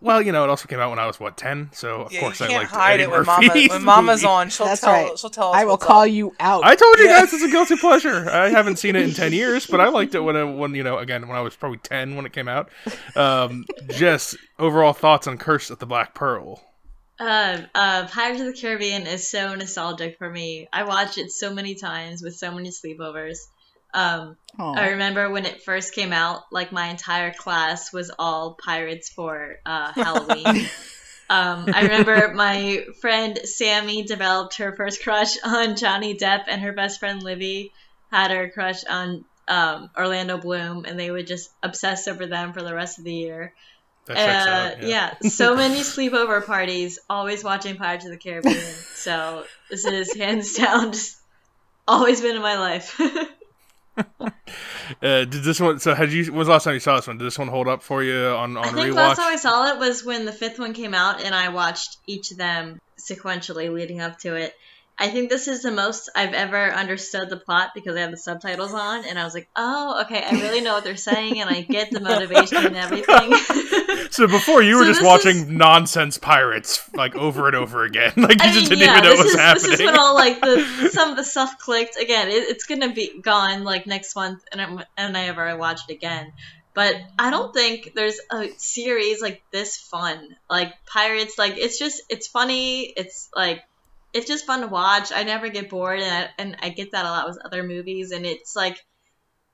well, 0.00 0.20
you 0.22 0.32
know, 0.32 0.44
it 0.44 0.50
also 0.50 0.66
came 0.68 0.78
out 0.80 0.90
when 0.90 0.98
I 0.98 1.06
was 1.06 1.18
what 1.20 1.36
ten, 1.36 1.70
so 1.72 2.02
of 2.02 2.12
yeah, 2.12 2.20
course 2.20 2.40
you 2.40 2.46
I 2.46 2.48
can't 2.48 2.60
liked 2.62 2.70
hide 2.72 2.94
Eddie 2.94 3.02
it 3.04 3.10
when 3.10 3.24
Mama 3.26 3.48
when 3.68 3.82
Mama's 3.84 4.24
on. 4.24 4.50
She'll 4.50 4.66
That's 4.66 4.80
tell. 4.80 4.92
right. 4.92 5.18
She'll 5.18 5.30
tell 5.30 5.50
us. 5.52 5.56
I 5.56 5.64
will 5.64 5.76
call 5.78 6.02
up. 6.02 6.10
you 6.10 6.34
out. 6.40 6.64
I 6.64 6.74
told 6.74 6.98
you 6.98 7.06
Yeah. 7.06 7.20
guys 7.20 7.32
it's 7.32 7.42
a 7.42 7.48
guilty 7.50 7.76
pleasure. 7.76 8.28
I 8.30 8.48
haven't 8.50 8.76
seen 8.78 8.96
it 8.96 9.02
in 9.02 9.12
ten 9.12 9.32
years, 9.32 9.66
but 9.66 9.80
I 9.80 9.88
liked 9.88 10.14
it 10.14 10.20
when 10.20 10.36
it, 10.36 10.44
when 10.44 10.74
you 10.74 10.82
know 10.82 10.98
again 10.98 11.26
when 11.28 11.36
I 11.36 11.40
was 11.40 11.56
probably 11.56 11.78
ten 11.78 12.16
when 12.16 12.26
it 12.26 12.32
came 12.32 12.48
out. 12.48 12.68
Um, 13.16 13.64
just 13.90 14.36
overall 14.58 14.92
thoughts 14.92 15.26
on 15.26 15.38
Curse 15.38 15.70
of 15.70 15.78
the 15.78 15.86
Black 15.86 16.14
Pearl. 16.14 16.62
Uh, 17.18 17.60
uh, 17.74 18.06
Pirates 18.06 18.40
of 18.40 18.46
the 18.46 18.58
Caribbean 18.58 19.06
is 19.06 19.28
so 19.28 19.54
nostalgic 19.54 20.16
for 20.16 20.30
me. 20.30 20.66
I 20.72 20.84
watched 20.84 21.18
it 21.18 21.30
so 21.30 21.52
many 21.52 21.74
times 21.74 22.22
with 22.22 22.34
so 22.36 22.50
many 22.50 22.70
sleepovers. 22.70 23.36
Um, 23.92 24.36
I 24.58 24.90
remember 24.90 25.30
when 25.30 25.46
it 25.46 25.62
first 25.62 25.94
came 25.94 26.12
out, 26.12 26.42
like 26.50 26.72
my 26.72 26.88
entire 26.88 27.32
class 27.32 27.92
was 27.92 28.10
all 28.18 28.54
pirates 28.62 29.08
for 29.08 29.56
uh, 29.64 29.92
Halloween. 29.92 30.46
um, 31.30 31.66
I 31.72 31.82
remember 31.82 32.32
my 32.34 32.84
friend 33.00 33.38
Sammy 33.44 34.02
developed 34.02 34.58
her 34.58 34.74
first 34.76 35.02
crush 35.02 35.36
on 35.44 35.76
Johnny 35.76 36.16
Depp, 36.16 36.44
and 36.48 36.62
her 36.62 36.72
best 36.72 37.00
friend 37.00 37.22
Livy 37.22 37.72
had 38.10 38.30
her 38.30 38.50
crush 38.50 38.84
on 38.84 39.24
um, 39.48 39.90
Orlando 39.96 40.38
Bloom, 40.38 40.84
and 40.84 40.98
they 40.98 41.10
would 41.10 41.26
just 41.26 41.50
obsess 41.62 42.06
over 42.08 42.26
them 42.26 42.52
for 42.52 42.62
the 42.62 42.74
rest 42.74 42.98
of 42.98 43.04
the 43.04 43.14
year. 43.14 43.54
Uh, 44.08 44.12
out, 44.14 44.82
yeah. 44.82 45.14
yeah, 45.22 45.28
so 45.28 45.54
many 45.56 45.80
sleepover 45.80 46.44
parties, 46.44 46.98
always 47.08 47.44
watching 47.44 47.76
Pirates 47.76 48.04
of 48.04 48.10
the 48.10 48.16
Caribbean. 48.16 48.56
so 48.94 49.44
this 49.70 49.84
is 49.84 50.14
hands 50.14 50.54
down 50.54 50.92
just 50.92 51.16
always 51.86 52.20
been 52.20 52.36
in 52.36 52.42
my 52.42 52.58
life. 52.58 53.00
Uh, 55.02 55.24
did 55.24 55.44
this 55.44 55.60
one? 55.60 55.78
So, 55.78 55.94
had 55.94 56.10
you? 56.10 56.24
When 56.24 56.38
was 56.38 56.48
the 56.48 56.52
last 56.52 56.64
time 56.64 56.74
you 56.74 56.80
saw 56.80 56.96
this 56.96 57.06
one? 57.06 57.16
Did 57.16 57.24
this 57.24 57.38
one 57.38 57.46
hold 57.46 57.68
up 57.68 57.80
for 57.80 58.02
you 58.02 58.26
on 58.26 58.56
on 58.56 58.64
I 58.64 58.72
think 58.72 58.88
rewatch? 58.88 58.96
last 58.96 59.18
time 59.18 59.32
I 59.32 59.36
saw 59.36 59.68
it 59.68 59.78
was 59.78 60.04
when 60.04 60.24
the 60.24 60.32
fifth 60.32 60.58
one 60.58 60.74
came 60.74 60.94
out, 60.94 61.22
and 61.22 61.32
I 61.32 61.50
watched 61.50 61.98
each 62.08 62.32
of 62.32 62.38
them 62.38 62.80
sequentially 62.98 63.72
leading 63.72 64.00
up 64.00 64.18
to 64.20 64.34
it. 64.34 64.52
I 64.98 65.08
think 65.08 65.30
this 65.30 65.48
is 65.48 65.62
the 65.62 65.70
most 65.70 66.10
I've 66.14 66.34
ever 66.34 66.70
understood 66.72 67.30
the 67.30 67.38
plot 67.38 67.70
because 67.74 67.96
I 67.96 68.00
have 68.00 68.10
the 68.10 68.18
subtitles 68.18 68.74
on, 68.74 69.06
and 69.06 69.18
I 69.18 69.24
was 69.24 69.32
like, 69.32 69.48
"Oh, 69.56 70.02
okay, 70.04 70.22
I 70.22 70.32
really 70.32 70.60
know 70.60 70.74
what 70.74 70.84
they're 70.84 70.96
saying, 70.96 71.40
and 71.40 71.48
I 71.48 71.62
get 71.62 71.90
the 71.90 72.00
motivation 72.10 72.66
and 72.66 72.76
everything." 72.76 74.08
so 74.10 74.26
before 74.26 74.62
you 74.62 74.76
were 74.76 74.84
just 74.84 75.02
watching 75.02 75.36
is- 75.36 75.48
nonsense 75.48 76.18
pirates 76.18 76.82
like 76.94 77.16
over 77.16 77.46
and 77.46 77.56
over 77.56 77.84
again, 77.84 78.12
like 78.16 78.42
you 78.42 78.48
I 78.50 78.52
just 78.52 78.70
mean, 78.70 78.80
didn't 78.80 78.80
yeah, 78.80 78.98
even 78.98 79.04
know 79.04 79.16
what 79.16 79.24
was 79.24 79.34
is, 79.34 79.40
happening. 79.40 79.70
This 79.70 79.80
is 79.80 79.86
when 79.86 79.98
all 79.98 80.14
like 80.14 80.40
the 80.40 80.90
some 80.92 81.10
of 81.10 81.16
the 81.16 81.24
stuff 81.24 81.58
clicked. 81.58 81.96
Again, 81.96 82.28
it, 82.28 82.50
it's 82.50 82.64
gonna 82.64 82.92
be 82.92 83.20
gone 83.20 83.64
like 83.64 83.86
next 83.86 84.14
month, 84.14 84.42
and 84.52 84.60
I'm, 84.60 84.84
and 84.98 85.16
I 85.16 85.28
ever 85.28 85.56
watch 85.56 85.80
it 85.88 85.94
again. 85.94 86.32
But 86.72 86.94
I 87.18 87.30
don't 87.30 87.52
think 87.52 87.92
there's 87.94 88.20
a 88.30 88.48
series 88.58 89.20
like 89.20 89.42
this 89.50 89.76
fun. 89.76 90.36
Like 90.48 90.72
Pirates, 90.86 91.36
like 91.36 91.54
it's 91.56 91.78
just 91.78 92.02
it's 92.08 92.28
funny. 92.28 92.82
It's 92.82 93.28
like 93.34 93.62
it's 94.12 94.26
just 94.26 94.46
fun 94.46 94.60
to 94.60 94.66
watch. 94.66 95.12
I 95.14 95.22
never 95.24 95.48
get 95.48 95.70
bored, 95.70 96.00
and 96.00 96.12
I, 96.26 96.42
and 96.42 96.56
I 96.60 96.68
get 96.70 96.92
that 96.92 97.04
a 97.04 97.10
lot 97.10 97.28
with 97.28 97.38
other 97.44 97.62
movies. 97.62 98.10
And 98.10 98.26
it's 98.26 98.56
like 98.56 98.84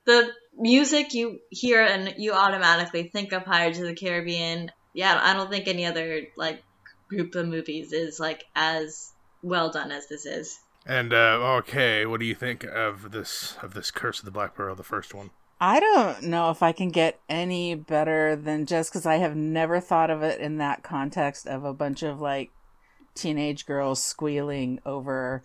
the 0.04 0.30
music 0.54 1.12
you 1.14 1.40
hear 1.50 1.82
and 1.82 2.14
you 2.16 2.32
automatically 2.32 3.10
think 3.12 3.32
of 3.32 3.44
Pirates 3.44 3.78
of 3.78 3.86
the 3.86 3.94
Caribbean. 3.94 4.70
Yeah, 4.94 5.18
I 5.22 5.34
don't 5.34 5.50
think 5.50 5.68
any 5.68 5.84
other 5.84 6.22
like 6.36 6.62
group 7.08 7.34
of 7.34 7.46
movies 7.46 7.92
is 7.92 8.18
like 8.18 8.44
as 8.54 9.12
well 9.42 9.70
done 9.70 9.92
as 9.92 10.08
this 10.08 10.26
is. 10.26 10.58
and 10.86 11.12
uh, 11.12 11.56
okay, 11.58 12.06
what 12.06 12.20
do 12.20 12.26
you 12.26 12.34
think 12.34 12.64
of 12.64 13.10
this 13.10 13.56
of 13.62 13.74
this 13.74 13.90
Curse 13.90 14.20
of 14.20 14.24
the 14.24 14.30
Black 14.30 14.54
Pearl, 14.54 14.74
the 14.74 14.82
first 14.82 15.12
one? 15.14 15.30
I 15.60 15.80
don't 15.80 16.24
know 16.24 16.50
if 16.50 16.62
I 16.62 16.72
can 16.72 16.90
get 16.90 17.18
any 17.30 17.74
better 17.74 18.36
than 18.36 18.66
just 18.66 18.90
because 18.90 19.06
I 19.06 19.16
have 19.16 19.34
never 19.34 19.80
thought 19.80 20.10
of 20.10 20.22
it 20.22 20.38
in 20.38 20.58
that 20.58 20.82
context 20.82 21.46
of 21.46 21.64
a 21.64 21.72
bunch 21.72 22.02
of 22.02 22.20
like 22.20 22.50
teenage 23.16 23.66
girls 23.66 24.02
squealing 24.02 24.80
over 24.86 25.42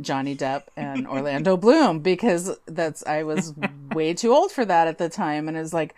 Johnny 0.00 0.36
Depp 0.36 0.64
and 0.76 1.06
Orlando 1.06 1.56
Bloom 1.56 2.00
because 2.00 2.56
that's 2.66 3.06
I 3.06 3.22
was 3.22 3.54
way 3.94 4.14
too 4.14 4.32
old 4.32 4.52
for 4.52 4.64
that 4.64 4.88
at 4.88 4.98
the 4.98 5.08
time. 5.08 5.48
And 5.48 5.56
it's 5.56 5.72
like 5.72 5.94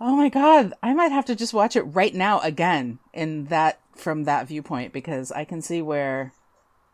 oh 0.00 0.16
my 0.16 0.28
god 0.28 0.72
I 0.82 0.92
might 0.92 1.12
have 1.12 1.24
to 1.26 1.36
just 1.36 1.54
watch 1.54 1.76
it 1.76 1.82
right 1.82 2.14
now 2.14 2.40
again 2.40 2.98
in 3.12 3.46
that 3.46 3.78
from 3.94 4.24
that 4.24 4.48
viewpoint 4.48 4.92
because 4.92 5.30
I 5.30 5.44
can 5.44 5.62
see 5.62 5.82
where 5.82 6.32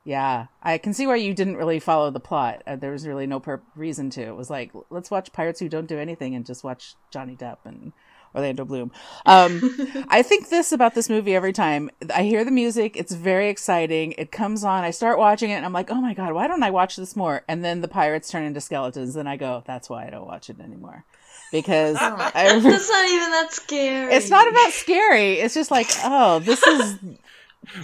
yeah 0.05 0.47
I 0.62 0.79
can 0.79 0.93
see 0.93 1.07
where 1.07 1.17
you 1.17 1.35
didn't 1.35 1.57
really 1.57 1.81
follow 1.81 2.11
the 2.11 2.21
plot. 2.21 2.62
Uh, 2.67 2.77
there 2.77 2.93
was 2.93 3.07
really 3.07 3.27
no 3.27 3.41
per- 3.41 3.62
reason 3.75 4.11
to. 4.11 4.23
It 4.23 4.37
was 4.37 4.50
like 4.50 4.73
let's 4.91 5.11
watch 5.11 5.33
pirates 5.33 5.61
who 5.61 5.69
don't 5.69 5.89
do 5.89 5.99
anything 5.99 6.35
and 6.35 6.45
just 6.45 6.65
watch 6.65 6.95
Johnny 7.11 7.37
Depp 7.37 7.59
and 7.65 7.93
Orlando 8.34 8.64
Bloom. 8.64 8.92
Um, 9.26 9.60
I 10.08 10.22
think 10.22 10.49
this 10.49 10.72
about 10.72 10.94
this 10.94 11.08
movie 11.08 11.34
every 11.34 11.52
time. 11.52 11.90
I 12.14 12.22
hear 12.22 12.44
the 12.44 12.50
music, 12.50 12.96
it's 12.96 13.12
very 13.12 13.49
exciting. 13.49 14.12
It 14.18 14.30
comes 14.32 14.64
on, 14.64 14.84
I 14.84 14.90
start 14.90 15.18
watching 15.18 15.50
it, 15.50 15.54
and 15.54 15.64
I'm 15.64 15.72
like, 15.72 15.90
oh 15.90 16.00
my 16.00 16.14
god, 16.14 16.32
why 16.32 16.46
don't 16.46 16.62
I 16.62 16.70
watch 16.70 16.96
this 16.96 17.16
more? 17.16 17.42
And 17.49 17.64
then 17.64 17.80
the 17.80 17.88
pirates 17.88 18.30
turn 18.30 18.44
into 18.44 18.60
skeletons, 18.60 19.16
and 19.16 19.28
I 19.28 19.37
go, 19.37 19.62
that's 19.66 19.90
why 19.90 20.06
I 20.06 20.10
don't 20.10 20.26
watch 20.26 20.49
it 20.50 20.60
anymore. 20.60 21.04
Because 21.52 21.96
I, 22.00 22.30
That's 22.60 22.64
not 22.88 23.08
even 23.08 23.30
that 23.30 23.49
scary. 23.50 24.14
it's 24.14 24.30
not 24.30 24.49
about 24.49 24.70
scary. 24.70 25.34
It's 25.40 25.54
just 25.54 25.70
like, 25.72 25.88
oh, 26.04 26.38
this 26.38 26.62
is 26.62 26.99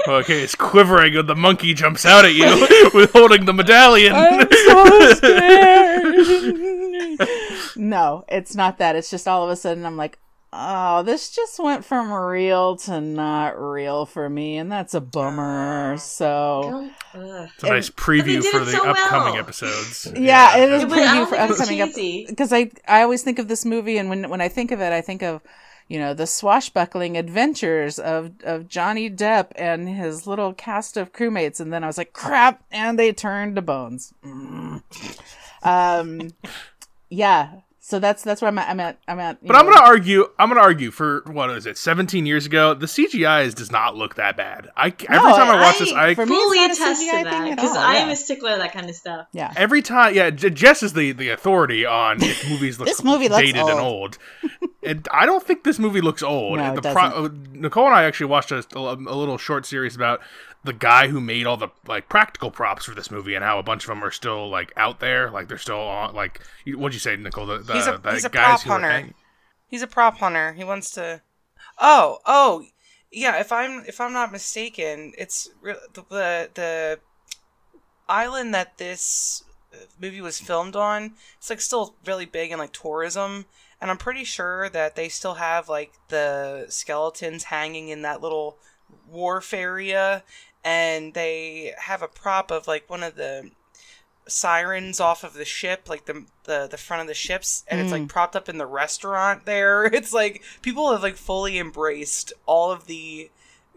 Okay, 0.08 0.42
it's 0.42 0.54
quivering, 0.54 1.16
and 1.16 1.28
the 1.28 1.34
monkey 1.34 1.74
jumps 1.74 2.06
out 2.06 2.24
at 2.24 2.34
you 2.34 2.44
with 2.94 3.12
holding 3.12 3.44
the 3.44 3.52
medallion. 3.52 4.14
I'm 4.14 4.48
so 4.50 5.14
scared. 5.14 6.14
no, 7.76 8.24
it's 8.28 8.54
not 8.54 8.78
that. 8.78 8.96
It's 8.96 9.10
just 9.10 9.28
all 9.28 9.44
of 9.44 9.50
a 9.50 9.56
sudden 9.56 9.84
I'm 9.84 9.96
like, 9.96 10.18
oh, 10.58 11.02
this 11.02 11.30
just 11.30 11.58
went 11.58 11.84
from 11.84 12.10
real 12.12 12.76
to 12.76 13.00
not 13.00 13.60
real 13.60 14.06
for 14.06 14.28
me, 14.28 14.56
and 14.56 14.70
that's 14.72 14.94
a 14.94 15.00
bummer. 15.00 15.96
So 15.98 16.90
Don't- 17.14 17.50
It's 17.54 17.64
a 17.64 17.68
nice 17.68 17.90
preview 17.90 18.42
for 18.44 18.60
the 18.60 18.72
so 18.72 18.88
upcoming 18.88 19.34
well. 19.34 19.42
episodes. 19.42 20.10
yeah, 20.16 20.56
it 20.58 20.70
is 20.70 20.82
Yeah, 20.82 20.86
a 20.86 20.88
but 20.88 20.98
preview 20.98 21.28
for 21.28 21.36
upcoming 21.36 21.80
episodes 21.80 22.30
because 22.30 22.52
I 22.52 22.70
I 22.88 23.02
always 23.02 23.22
think 23.22 23.38
of 23.38 23.48
this 23.48 23.64
movie, 23.64 23.98
and 23.98 24.08
when 24.08 24.28
when 24.30 24.40
I 24.40 24.48
think 24.48 24.70
of 24.72 24.80
it, 24.80 24.92
I 24.92 25.00
think 25.00 25.22
of 25.22 25.42
you 25.88 26.00
know, 26.00 26.14
the 26.14 26.26
swashbuckling 26.26 27.16
adventures 27.16 28.00
of, 28.00 28.32
of 28.42 28.66
Johnny 28.66 29.08
Depp 29.08 29.52
and 29.54 29.88
his 29.88 30.26
little 30.26 30.52
cast 30.52 30.96
of 30.96 31.12
crewmates. 31.12 31.60
And 31.60 31.72
then 31.72 31.84
I 31.84 31.86
was 31.86 31.96
like, 31.96 32.12
crap, 32.12 32.64
and 32.72 32.98
they 32.98 33.12
turned 33.12 33.54
to 33.54 33.62
bones. 33.62 34.12
Mm. 34.25 34.82
Um, 35.62 36.32
yeah. 37.08 37.60
So 37.87 38.00
that's 38.00 38.25
that's 38.25 38.43
where 38.43 38.49
I'm 38.49 38.59
at. 38.59 38.69
I'm 38.69 38.81
at. 38.81 38.99
I'm 39.07 39.21
at 39.21 39.47
but 39.47 39.52
know. 39.52 39.61
I'm 39.61 39.64
gonna 39.64 39.87
argue. 39.87 40.28
I'm 40.40 40.49
gonna 40.49 40.61
argue 40.61 40.90
for 40.90 41.23
what 41.26 41.50
is 41.50 41.66
it? 41.66 41.78
17 41.78 42.26
years 42.26 42.45
ago, 42.45 42.75
the 42.75 42.87
CGI 42.87 43.45
is, 43.45 43.55
does 43.55 43.71
not 43.71 43.95
look 43.95 44.16
that 44.16 44.37
bad. 44.37 44.71
I 44.76 44.87
every 44.88 45.31
no, 45.31 45.37
time 45.37 45.49
I 45.49 45.62
watch 45.62 45.76
I, 45.76 45.78
this, 45.78 45.93
I 45.93 46.14
fully 46.16 46.64
attest 46.64 47.00
to 47.00 47.23
that 47.23 47.55
because 47.55 47.76
I 47.76 47.99
am 47.99 48.09
a 48.09 48.16
stickler 48.16 48.55
of 48.55 48.59
that 48.59 48.73
kind 48.73 48.90
of 48.90 48.97
stuff. 48.97 49.28
Yeah. 49.31 49.52
Every 49.57 49.83
time, 49.83 50.16
yeah, 50.16 50.31
Jess 50.31 50.83
is 50.83 50.95
the 50.95 51.12
the 51.12 51.28
authority 51.28 51.87
on 51.87 52.21
if 52.21 52.50
movies 52.50 52.81
look 52.81 52.88
this 52.88 53.05
movie 53.05 53.28
looks 53.28 53.45
dated 53.45 53.62
old. 53.62 53.71
and 53.71 53.78
old. 53.78 54.19
and 54.83 55.09
I 55.12 55.25
don't 55.25 55.47
think 55.47 55.62
this 55.62 55.78
movie 55.78 56.00
looks 56.00 56.25
old. 56.25 56.59
No, 56.59 56.73
the 56.73 56.78
it 56.78 56.93
doesn't. 56.93 57.52
Nicole 57.52 57.87
and 57.87 57.95
I 57.95 58.02
actually 58.02 58.26
watched 58.26 58.50
a, 58.50 58.66
a, 58.75 58.95
a 58.95 59.14
little 59.14 59.38
short 59.38 59.64
series 59.64 59.95
about 59.95 60.21
the 60.66 60.73
guy 60.73 61.09
who 61.09 61.21
made 61.21 61.47
all 61.47 61.57
the 61.57 61.69
like 61.87 62.09
practical 62.09 62.50
props 62.50 62.85
for 62.85 62.95
this 62.95 63.11
movie 63.11 63.35
and 63.35 63.45
how 63.45 63.59
a 63.59 63.62
bunch 63.62 63.85
of 63.85 63.88
them 63.88 64.05
are 64.05 64.11
still 64.11 64.50
like 64.50 64.73
out 64.76 65.00
there, 65.00 65.31
like 65.31 65.49
they're 65.49 65.57
still 65.57 65.81
on. 65.81 66.14
Like, 66.14 66.43
what'd 66.66 66.93
you 66.93 67.00
say, 67.00 67.16
Nicole? 67.16 67.47
The, 67.47 67.59
the, 67.59 67.75
he's 67.76 67.87
a, 67.87 68.00
he's 68.12 68.25
a 68.25 68.30
prop 68.30 68.61
hunter. 68.62 68.90
hang- 68.90 69.14
He's 69.68 69.83
a 69.83 69.87
prop 69.87 70.18
hunter. 70.18 70.52
He 70.52 70.62
wants 70.64 70.90
to. 70.92 71.23
Oh, 71.80 72.18
oh, 72.25 72.64
yeah. 73.11 73.40
If 73.40 73.50
I'm 73.52 73.85
if 73.87 74.00
I'm 74.00 74.12
not 74.12 74.30
mistaken, 74.33 75.12
it's 75.18 75.49
re- 75.61 75.75
the 75.95 76.02
the, 76.09 76.50
the 76.54 77.00
island 78.09 78.54
that 78.54 78.78
this 78.78 79.42
uh, 79.73 79.78
movie 80.00 80.21
was 80.21 80.40
filmed 80.40 80.76
on. 80.76 81.14
It's 81.38 81.50
like 81.50 81.61
still 81.61 81.97
really 82.06 82.26
big 82.26 82.52
in 82.52 82.59
like 82.59 82.73
tourism, 82.73 83.47
and 83.80 83.90
I'm 83.90 83.99
pretty 83.99 84.25
sure 84.25 84.68
that 84.68 84.95
they 84.97 85.09
still 85.09 85.35
have 85.35 85.68
like 85.68 85.92
the 86.09 86.66
skeletons 86.68 87.45
hanging 87.45 87.88
in 87.88 88.02
that 88.02 88.21
little 88.23 88.59
wharf 89.09 89.52
area, 89.52 90.23
and 90.64 91.12
they 91.14 91.75
have 91.78 92.02
a 92.02 92.09
prop 92.09 92.50
of 92.50 92.68
like 92.68 92.88
one 92.88 93.02
of 93.02 93.16
the 93.16 93.50
sirens 94.28 95.00
off 95.00 95.25
of 95.25 95.35
the 95.35 95.45
ship, 95.45 95.88
like 95.88 96.06
the 96.06 96.25
the, 96.45 96.68
the 96.71 96.76
front 96.76 97.02
of 97.02 97.09
the 97.09 97.14
ships, 97.14 97.64
and 97.68 97.80
it's 97.80 97.92
like 97.92 98.02
mm. 98.02 98.09
propped 98.09 98.37
up 98.37 98.49
in 98.49 98.59
the 98.59 98.66
restaurant 98.66 99.45
there. 99.45 99.85
It's 99.97 100.12
like 100.12 100.42
people 100.62 100.92
have 100.92 101.02
like 101.02 101.16
fully 101.16 101.59
embraced 101.59 102.33
all 102.45 102.71
of 102.71 102.87
the 102.87 103.30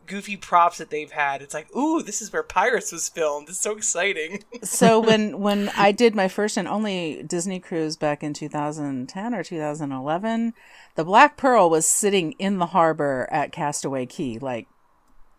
goofy 0.09 0.35
props 0.35 0.79
that 0.79 0.89
they've 0.89 1.11
had. 1.11 1.41
It's 1.41 1.53
like, 1.53 1.73
ooh, 1.75 2.01
this 2.01 2.21
is 2.21 2.33
where 2.33 2.43
Pirates 2.43 2.91
was 2.91 3.07
filmed. 3.07 3.47
It's 3.47 3.59
so 3.59 3.77
exciting. 3.77 4.43
so 4.63 4.99
when 4.99 5.39
when 5.39 5.69
I 5.77 5.93
did 5.93 6.15
my 6.15 6.27
first 6.27 6.57
and 6.57 6.67
only 6.67 7.23
Disney 7.23 7.59
cruise 7.59 7.95
back 7.95 8.21
in 8.23 8.33
2010 8.33 9.33
or 9.33 9.43
2011, 9.43 10.53
the 10.95 11.05
Black 11.05 11.37
Pearl 11.37 11.69
was 11.69 11.85
sitting 11.85 12.33
in 12.33 12.57
the 12.57 12.67
harbor 12.67 13.29
at 13.31 13.53
Castaway 13.53 14.05
Cay, 14.05 14.39
like 14.39 14.67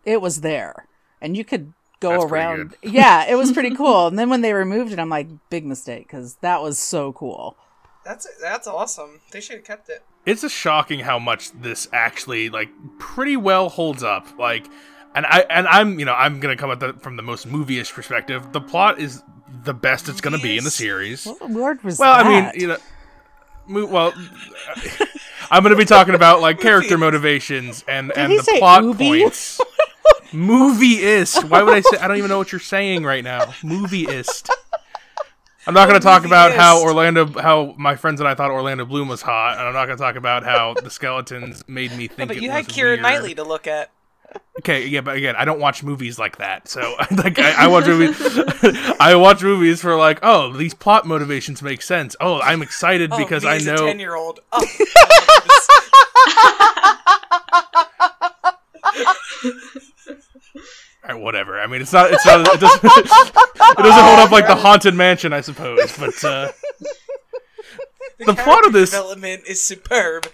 it 0.03 0.21
was 0.21 0.41
there, 0.41 0.87
and 1.21 1.37
you 1.37 1.45
could 1.45 1.73
go 2.01 2.09
That's 2.09 2.25
around. 2.25 2.75
Yeah, 2.83 3.25
it 3.31 3.35
was 3.35 3.51
pretty 3.53 3.73
cool. 3.81 4.07
And 4.07 4.19
then 4.19 4.29
when 4.29 4.41
they 4.41 4.51
removed 4.53 4.91
it, 4.91 4.99
I'm 4.99 5.09
like, 5.09 5.27
big 5.49 5.65
mistake 5.65 6.07
because 6.07 6.35
that 6.41 6.61
was 6.61 6.77
so 6.77 7.13
cool. 7.13 7.55
That's 8.03 8.27
that's 8.41 8.67
awesome. 8.67 9.21
They 9.31 9.39
should 9.41 9.57
have 9.57 9.65
kept 9.65 9.87
it. 9.89 10.03
it's 10.25 10.41
just 10.41 10.55
shocking 10.55 10.99
how 10.99 11.17
much 11.19 11.51
this 11.53 11.87
actually 11.93 12.49
like 12.49 12.69
pretty 12.99 13.37
well 13.37 13.69
holds 13.69 14.03
up 14.03 14.27
like 14.37 14.65
and 15.15 15.25
i 15.25 15.39
and 15.49 15.67
i'm 15.67 15.97
you 15.99 16.05
know 16.05 16.13
i'm 16.13 16.39
gonna 16.39 16.55
come 16.55 16.69
at 16.71 16.79
the 16.79 16.93
from 16.93 17.15
the 17.15 17.23
most 17.23 17.45
movie-ish 17.47 17.91
perspective 17.93 18.51
the 18.53 18.61
plot 18.61 18.99
is 18.99 19.23
the 19.63 19.73
best 19.73 20.07
it's 20.09 20.21
gonna 20.21 20.37
be 20.39 20.57
in 20.57 20.63
the 20.63 20.69
series 20.71 21.25
What 21.25 21.49
word 21.49 21.83
was 21.83 21.97
well 21.99 22.23
that? 22.23 22.25
i 22.25 22.29
mean 22.29 22.51
you 22.61 22.67
know 22.67 22.77
mo- 23.67 23.85
well 23.87 24.13
i'm 25.51 25.63
gonna 25.63 25.75
be 25.75 25.85
talking 25.85 26.15
about 26.15 26.39
like 26.41 26.59
character 26.59 26.97
motivations 26.97 27.83
and 27.87 28.11
and 28.17 28.31
the 28.31 28.55
plot 28.59 28.83
ubi? 28.83 29.21
points 29.21 29.59
movie-ist 30.33 31.43
why 31.45 31.61
would 31.61 31.73
i 31.73 31.81
say 31.81 31.97
i 31.97 32.07
don't 32.07 32.17
even 32.17 32.29
know 32.29 32.37
what 32.37 32.51
you're 32.51 32.59
saying 32.59 33.03
right 33.03 33.23
now 33.23 33.53
movie-ist 33.63 34.49
I'm 35.67 35.75
not 35.75 35.87
going 35.87 36.01
to 36.01 36.03
talk 36.03 36.25
about 36.25 36.53
how 36.53 36.81
Orlando, 36.81 37.27
how 37.39 37.75
my 37.77 37.95
friends 37.95 38.19
and 38.19 38.27
I 38.27 38.33
thought 38.33 38.49
Orlando 38.49 38.83
Bloom 38.83 39.07
was 39.07 39.21
hot, 39.21 39.59
and 39.59 39.67
I'm 39.67 39.75
not 39.75 39.85
going 39.85 39.95
to 39.95 40.03
talk 40.03 40.15
about 40.15 40.43
how 40.43 40.73
the 40.73 40.89
skeletons 40.89 41.63
made 41.67 41.91
me 41.91 42.05
Yeah, 42.05 42.15
think 42.15 42.27
but 42.29 42.37
it 42.37 42.41
you 42.41 42.49
had 42.49 42.65
Keira 42.65 42.83
weird. 42.85 43.01
Knightley 43.03 43.35
to 43.35 43.43
look 43.43 43.67
at. 43.67 43.91
Okay, 44.57 44.87
yeah, 44.87 45.01
but 45.01 45.17
again, 45.17 45.35
I 45.37 45.45
don't 45.45 45.59
watch 45.59 45.83
movies 45.83 46.17
like 46.17 46.37
that. 46.37 46.67
So, 46.67 46.81
like, 47.11 47.37
I, 47.37 47.65
I 47.65 47.67
watch 47.67 47.85
movies. 47.85 48.17
I 48.99 49.13
watch 49.15 49.43
movies 49.43 49.81
for 49.81 49.95
like, 49.97 50.17
oh, 50.23 50.51
these 50.51 50.73
plot 50.73 51.05
motivations 51.05 51.61
make 51.61 51.83
sense. 51.83 52.15
Oh, 52.19 52.41
I'm 52.41 52.63
excited 52.63 53.11
Oh, 53.13 53.17
because 53.19 53.45
I 53.45 53.59
know. 53.59 53.85
ten 53.85 53.99
year 53.99 54.15
old. 54.15 54.39
Oh, 54.51 54.65
All 60.55 61.15
right, 61.15 61.21
whatever. 61.21 61.59
I 61.59 61.67
mean, 61.67 61.81
it's 61.81 61.93
not. 61.93 62.11
It's 62.11 62.25
not. 62.25 62.41
It 62.41 62.59
doesn't. 62.59 62.83
it 62.83 63.77
doesn't 63.77 64.03
hold 64.03 64.19
up 64.19 64.31
like 64.31 64.47
the 64.47 64.55
haunted 64.55 64.93
mansion, 64.93 65.33
I 65.33 65.41
suppose. 65.41 65.97
But 65.97 66.23
uh, 66.23 66.51
the 68.19 68.33
plot 68.33 68.65
of 68.65 68.73
this- 68.73 68.91
development 68.91 69.43
is 69.47 69.61
superb. 69.63 70.27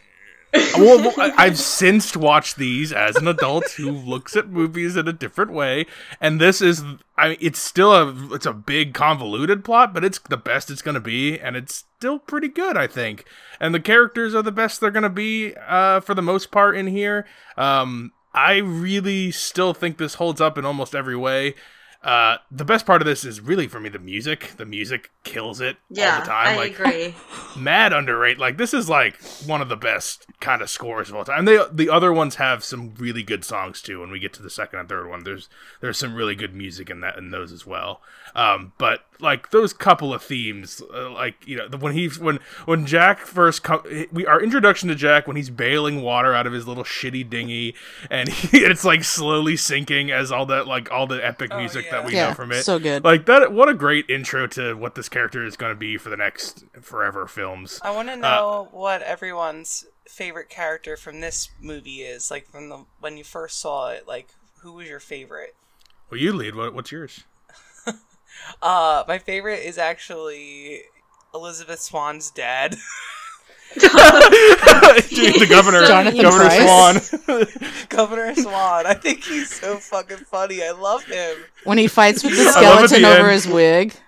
well, 0.77 1.13
well, 1.15 1.33
I've 1.37 1.57
since 1.57 2.15
watched 2.15 2.55
these 2.57 2.93
as 2.93 3.17
an 3.17 3.27
adult 3.27 3.69
who 3.71 3.91
looks 3.91 4.35
at 4.35 4.47
movies 4.49 4.95
in 4.95 5.05
a 5.07 5.13
different 5.13 5.51
way, 5.51 5.85
and 6.21 6.39
this 6.39 6.61
is, 6.61 6.83
I 7.17 7.29
mean, 7.29 7.37
it's 7.41 7.59
still 7.59 7.93
a, 7.93 8.33
it's 8.33 8.45
a 8.45 8.53
big 8.53 8.93
convoluted 8.93 9.65
plot, 9.65 9.93
but 9.93 10.05
it's 10.05 10.19
the 10.19 10.37
best 10.37 10.71
it's 10.71 10.81
gonna 10.81 11.01
be, 11.01 11.37
and 11.37 11.57
it's 11.57 11.83
still 11.97 12.17
pretty 12.17 12.47
good, 12.47 12.77
I 12.77 12.87
think. 12.87 13.25
And 13.59 13.75
the 13.75 13.81
characters 13.81 14.33
are 14.33 14.41
the 14.41 14.53
best 14.53 14.79
they're 14.79 14.89
gonna 14.89 15.09
be, 15.09 15.53
uh, 15.67 15.99
for 15.99 16.13
the 16.15 16.21
most 16.21 16.49
part 16.49 16.77
in 16.77 16.87
here. 16.87 17.25
Um, 17.57 18.13
I 18.37 18.57
really 18.57 19.31
still 19.31 19.73
think 19.73 19.97
this 19.97 20.13
holds 20.13 20.39
up 20.39 20.59
in 20.59 20.65
almost 20.65 20.93
every 20.93 21.15
way. 21.15 21.55
Uh, 22.07 22.37
the 22.49 22.63
best 22.63 22.85
part 22.85 23.01
of 23.01 23.05
this 23.05 23.25
is 23.25 23.41
really 23.41 23.67
for 23.67 23.81
me 23.81 23.89
the 23.89 23.99
music. 23.99 24.53
The 24.55 24.65
music 24.65 25.11
kills 25.25 25.59
it 25.59 25.75
Yeah, 25.89 26.13
all 26.15 26.19
the 26.21 26.25
time. 26.27 26.47
I 26.47 26.55
like 26.55 26.79
agree. 26.79 27.15
mad 27.57 27.91
underrated. 27.91 28.39
Like 28.39 28.55
this 28.57 28.73
is 28.73 28.87
like 28.87 29.21
one 29.45 29.61
of 29.61 29.67
the 29.67 29.75
best 29.75 30.25
kind 30.39 30.61
of 30.61 30.69
scores 30.69 31.09
of 31.09 31.17
all 31.17 31.25
time. 31.25 31.39
And 31.39 31.47
they 31.49 31.59
the 31.69 31.89
other 31.89 32.13
ones 32.13 32.35
have 32.35 32.63
some 32.63 32.93
really 32.97 33.23
good 33.23 33.43
songs 33.43 33.81
too. 33.81 33.99
When 33.99 34.09
we 34.09 34.19
get 34.19 34.31
to 34.35 34.41
the 34.41 34.49
second 34.49 34.79
and 34.79 34.87
third 34.87 35.09
one, 35.09 35.25
there's 35.25 35.49
there's 35.81 35.97
some 35.97 36.15
really 36.15 36.33
good 36.33 36.55
music 36.55 36.89
in 36.89 37.01
that 37.01 37.17
in 37.17 37.31
those 37.31 37.51
as 37.51 37.65
well. 37.65 37.99
Um, 38.35 38.71
but 38.77 39.01
like 39.19 39.49
those 39.49 39.73
couple 39.73 40.13
of 40.13 40.21
themes, 40.23 40.81
uh, 40.93 41.09
like 41.09 41.45
you 41.45 41.57
know, 41.57 41.67
the, 41.67 41.75
when 41.77 41.91
he's 41.93 42.17
when 42.19 42.39
when 42.65 42.85
Jack 42.85 43.19
first 43.19 43.63
come, 43.63 43.81
we 44.13 44.25
our 44.25 44.41
introduction 44.41 44.87
to 44.87 44.95
Jack 44.95 45.27
when 45.27 45.35
he's 45.35 45.49
bailing 45.49 46.01
water 46.01 46.33
out 46.33 46.47
of 46.47 46.53
his 46.53 46.67
little 46.67 46.83
shitty 46.85 47.29
dinghy, 47.29 47.75
and 48.09 48.29
he, 48.29 48.57
it's 48.59 48.85
like 48.85 49.03
slowly 49.03 49.57
sinking 49.57 50.09
as 50.09 50.31
all 50.31 50.45
that 50.45 50.67
like 50.67 50.89
all 50.89 51.05
the 51.05 51.25
epic 51.25 51.49
Oh, 51.51 51.57
music 51.57 51.85
yeah. 51.85 51.96
That 52.01 52.05
we 52.07 52.13
Yeah, 52.13 52.29
know 52.29 52.33
from 52.33 52.51
it. 52.51 52.63
so 52.63 52.79
good. 52.79 53.03
Like 53.03 53.25
that. 53.25 53.51
What 53.51 53.69
a 53.69 53.73
great 53.73 54.09
intro 54.09 54.47
to 54.47 54.73
what 54.75 54.95
this 54.95 55.09
character 55.09 55.45
is 55.45 55.55
going 55.57 55.71
to 55.71 55.79
be 55.79 55.97
for 55.97 56.09
the 56.09 56.17
next 56.17 56.63
forever 56.81 57.27
films. 57.27 57.79
I 57.83 57.91
want 57.91 58.07
to 58.09 58.15
know 58.15 58.67
what 58.71 59.01
everyone's 59.01 59.85
favorite 60.07 60.49
character 60.49 60.95
from 60.97 61.19
this 61.21 61.49
movie 61.61 62.01
is. 62.01 62.29
Like 62.31 62.47
from 62.47 62.69
the 62.69 62.85
when 62.99 63.17
you 63.17 63.23
first 63.23 63.59
saw 63.59 63.89
it, 63.89 64.07
like 64.07 64.29
who 64.61 64.73
was 64.73 64.87
your 64.87 64.99
favorite? 64.99 65.55
Well, 66.09 66.19
you 66.19 66.31
lead. 66.33 66.55
What, 66.55 66.73
what's 66.73 66.91
yours? 66.91 67.23
Uh, 68.61 69.03
my 69.07 69.17
favorite 69.17 69.65
is 69.65 69.77
actually 69.79 70.81
Elizabeth 71.33 71.79
Swann's 71.79 72.29
dad. 72.29 72.77
Dude, 73.77 75.39
the 75.39 75.47
governor, 75.49 75.85
Jonathan 75.85 76.21
Governor 76.21 76.45
Pryce? 76.45 77.09
Swann. 77.09 77.45
Governor 77.89 78.33
Swann. 78.35 78.85
I 78.87 78.93
think 78.93 79.23
he's 79.23 79.53
so 79.53 79.77
fucking 79.77 80.17
funny. 80.17 80.63
I 80.63 80.71
love 80.71 81.03
him. 81.05 81.37
When 81.63 81.77
he 81.77 81.87
fights 81.87 82.23
with 82.23 82.33
the 82.35 82.41
I 82.41 82.45
love 82.45 82.83
at 82.83 82.89
skeleton 82.89 83.01
the 83.03 83.07
over 83.09 83.27
end- 83.29 83.31
his 83.33 83.47
wig. 83.47 83.93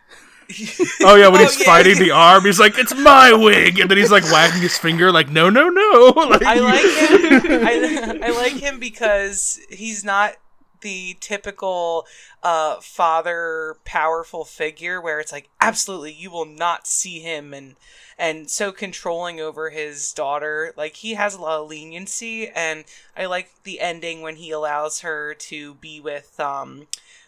Oh 1.03 1.15
yeah, 1.15 1.27
when 1.27 1.41
Oh, 1.41 1.43
he's 1.43 1.59
yeah. 1.59 1.65
fighting 1.67 1.99
the 1.99 2.09
arm, 2.09 2.43
he's 2.43 2.59
like, 2.59 2.79
"It's 2.79 2.95
my 2.95 3.31
wig," 3.33 3.77
and 3.79 3.89
then 3.89 3.99
he's 3.99 4.09
like 4.11 4.23
wagging 4.23 4.61
his 4.63 4.75
finger, 4.79 5.11
like, 5.11 5.29
"No, 5.29 5.47
no, 5.51 5.69
no!" 5.69 6.13
Like, 6.27 6.41
I 6.43 6.55
like 6.55 6.81
him. 6.81 7.67
I, 7.67 8.19
I 8.23 8.29
like 8.31 8.53
him 8.53 8.79
because 8.79 9.59
he's 9.69 10.03
not 10.03 10.33
the 10.81 11.17
typical 11.19 12.05
uh, 12.43 12.77
father 12.81 13.77
powerful 13.85 14.45
figure 14.45 15.01
where 15.01 15.19
it's 15.19 15.31
like 15.31 15.49
absolutely 15.59 16.13
you 16.13 16.31
will 16.31 16.45
not 16.45 16.87
see 16.87 17.19
him 17.19 17.53
and 17.53 17.75
and 18.17 18.49
so 18.49 18.71
controlling 18.71 19.39
over 19.39 19.69
his 19.69 20.11
daughter. 20.13 20.73
Like 20.75 20.97
he 20.97 21.13
has 21.13 21.33
a 21.33 21.41
lot 21.41 21.61
of 21.61 21.69
leniency 21.69 22.49
and 22.49 22.83
i 23.15 23.25
like 23.25 23.51
the 23.63 23.79
ending 23.79 24.21
when 24.21 24.35
he 24.35 24.51
allows 24.51 25.01
her 25.01 25.33
to 25.33 25.75
be 25.75 25.99
with 25.99 26.39
um 26.39 26.87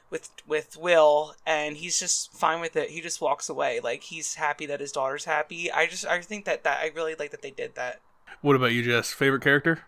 with 0.10 0.30
with 0.46 0.78
will 0.78 1.36
and 1.46 1.78
he's 1.78 2.00
just 2.00 2.34
fine 2.34 2.60
with 2.60 2.76
it. 2.76 2.90
He 2.90 3.02
just 3.02 3.22
walks 3.22 3.50
away. 3.50 3.80
Like 3.80 4.04
he's 4.04 4.36
happy 4.36 4.66
that 4.68 4.80
his 4.80 4.92
daughter's 4.92 5.26
happy. 5.26 5.72
I 5.72 5.88
just 5.88 6.06
i 6.06 6.22
think 6.22 6.46
that 6.46 6.64
that 6.64 6.80
i 6.82 6.92
really 6.94 7.16
like 7.18 7.32
that 7.32 7.42
they 7.42 7.52
did 7.52 7.76
that. 7.76 8.02
What 8.42 8.56
about 8.56 8.72
you, 8.72 8.84
Jess? 8.84 9.12
Favorite 9.12 9.42
character? 9.44 9.84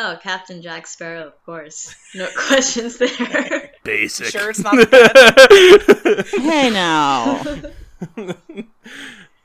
Oh, 0.00 0.16
Captain 0.22 0.62
Jack 0.62 0.86
Sparrow, 0.86 1.26
of 1.26 1.44
course. 1.44 1.92
No 2.14 2.28
questions 2.36 2.98
there. 2.98 3.72
Basic. 3.82 4.28
Sure 4.28 4.48
it's 4.48 4.60
not 4.60 4.74
Hey 6.40 6.70
now. 6.70 7.42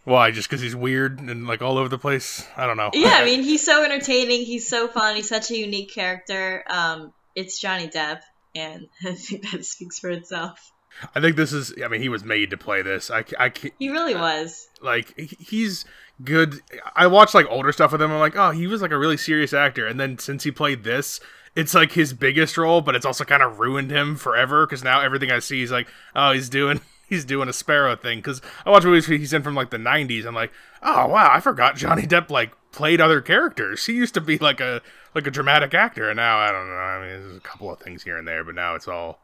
Why? 0.03 0.29
Just 0.29 0.47
because 0.47 0.61
he's 0.61 0.75
weird 0.75 1.19
and 1.19 1.47
like 1.47 1.63
all 1.63 1.79
over 1.79 1.89
the 1.89 1.97
place? 1.97 2.45
I 2.55 2.67
don't 2.67 2.77
know. 2.77 2.91
Yeah, 2.93 3.13
I 3.15 3.25
mean, 3.25 3.41
he's 3.41 3.65
so 3.65 3.83
entertaining. 3.83 4.45
He's 4.45 4.69
so 4.69 4.87
fun. 4.87 5.15
He's 5.15 5.27
such 5.27 5.49
a 5.49 5.57
unique 5.57 5.91
character. 5.91 6.63
Um, 6.67 7.13
it's 7.33 7.59
Johnny 7.59 7.87
Depp, 7.87 8.21
and 8.53 8.89
I 9.03 9.13
think 9.13 9.49
that 9.49 9.65
speaks 9.65 9.97
for 9.97 10.11
itself. 10.11 10.71
I 11.15 11.19
think 11.19 11.35
this 11.35 11.51
is. 11.51 11.73
I 11.83 11.87
mean, 11.87 12.01
he 12.01 12.09
was 12.09 12.23
made 12.23 12.51
to 12.51 12.57
play 12.57 12.83
this. 12.83 13.09
I, 13.09 13.25
I, 13.39 13.51
he 13.79 13.89
really 13.89 14.13
was. 14.13 14.67
Like 14.83 15.17
he's 15.17 15.85
good. 16.23 16.61
I 16.95 17.07
watched 17.07 17.33
like 17.33 17.47
older 17.49 17.71
stuff 17.71 17.91
with 17.91 18.01
him. 18.01 18.11
I'm 18.11 18.19
like, 18.19 18.35
oh, 18.35 18.51
he 18.51 18.67
was 18.67 18.81
like 18.81 18.91
a 18.91 18.97
really 18.97 19.17
serious 19.17 19.53
actor. 19.53 19.85
And 19.85 19.99
then 19.99 20.17
since 20.17 20.43
he 20.43 20.51
played 20.51 20.83
this, 20.83 21.19
it's 21.55 21.73
like 21.73 21.91
his 21.91 22.13
biggest 22.13 22.57
role, 22.57 22.81
but 22.81 22.95
it's 22.95 23.05
also 23.05 23.23
kind 23.23 23.43
of 23.43 23.59
ruined 23.59 23.91
him 23.91 24.15
forever 24.15 24.65
because 24.65 24.83
now 24.83 25.01
everything 25.01 25.31
I 25.31 25.39
see 25.39 25.59
he's 25.59 25.71
like, 25.71 25.87
oh, 26.15 26.31
he's 26.31 26.49
doing 26.49 26.81
he's 27.07 27.25
doing 27.25 27.49
a 27.49 27.53
Sparrow 27.53 27.95
thing. 27.95 28.19
Because 28.19 28.41
I 28.65 28.71
watch 28.71 28.83
movies 28.83 29.05
he's 29.05 29.33
in 29.33 29.43
from 29.43 29.55
like 29.55 29.69
the 29.69 29.77
'90s. 29.77 30.25
I'm 30.25 30.35
like, 30.35 30.51
oh 30.81 31.07
wow, 31.07 31.29
I 31.31 31.39
forgot 31.39 31.75
Johnny 31.75 32.03
Depp 32.03 32.29
like 32.29 32.51
played 32.71 33.01
other 33.01 33.21
characters. 33.21 33.85
He 33.85 33.93
used 33.93 34.13
to 34.15 34.21
be 34.21 34.37
like 34.37 34.59
a 34.59 34.81
like 35.13 35.27
a 35.27 35.31
dramatic 35.31 35.73
actor, 35.73 36.09
and 36.09 36.17
now 36.17 36.39
I 36.39 36.51
don't 36.51 36.67
know. 36.67 36.73
I 36.73 36.99
mean, 37.01 37.21
there's 37.21 37.37
a 37.37 37.41
couple 37.41 37.71
of 37.71 37.79
things 37.79 38.03
here 38.03 38.17
and 38.17 38.27
there, 38.27 38.43
but 38.43 38.55
now 38.55 38.75
it's 38.75 38.87
all 38.87 39.19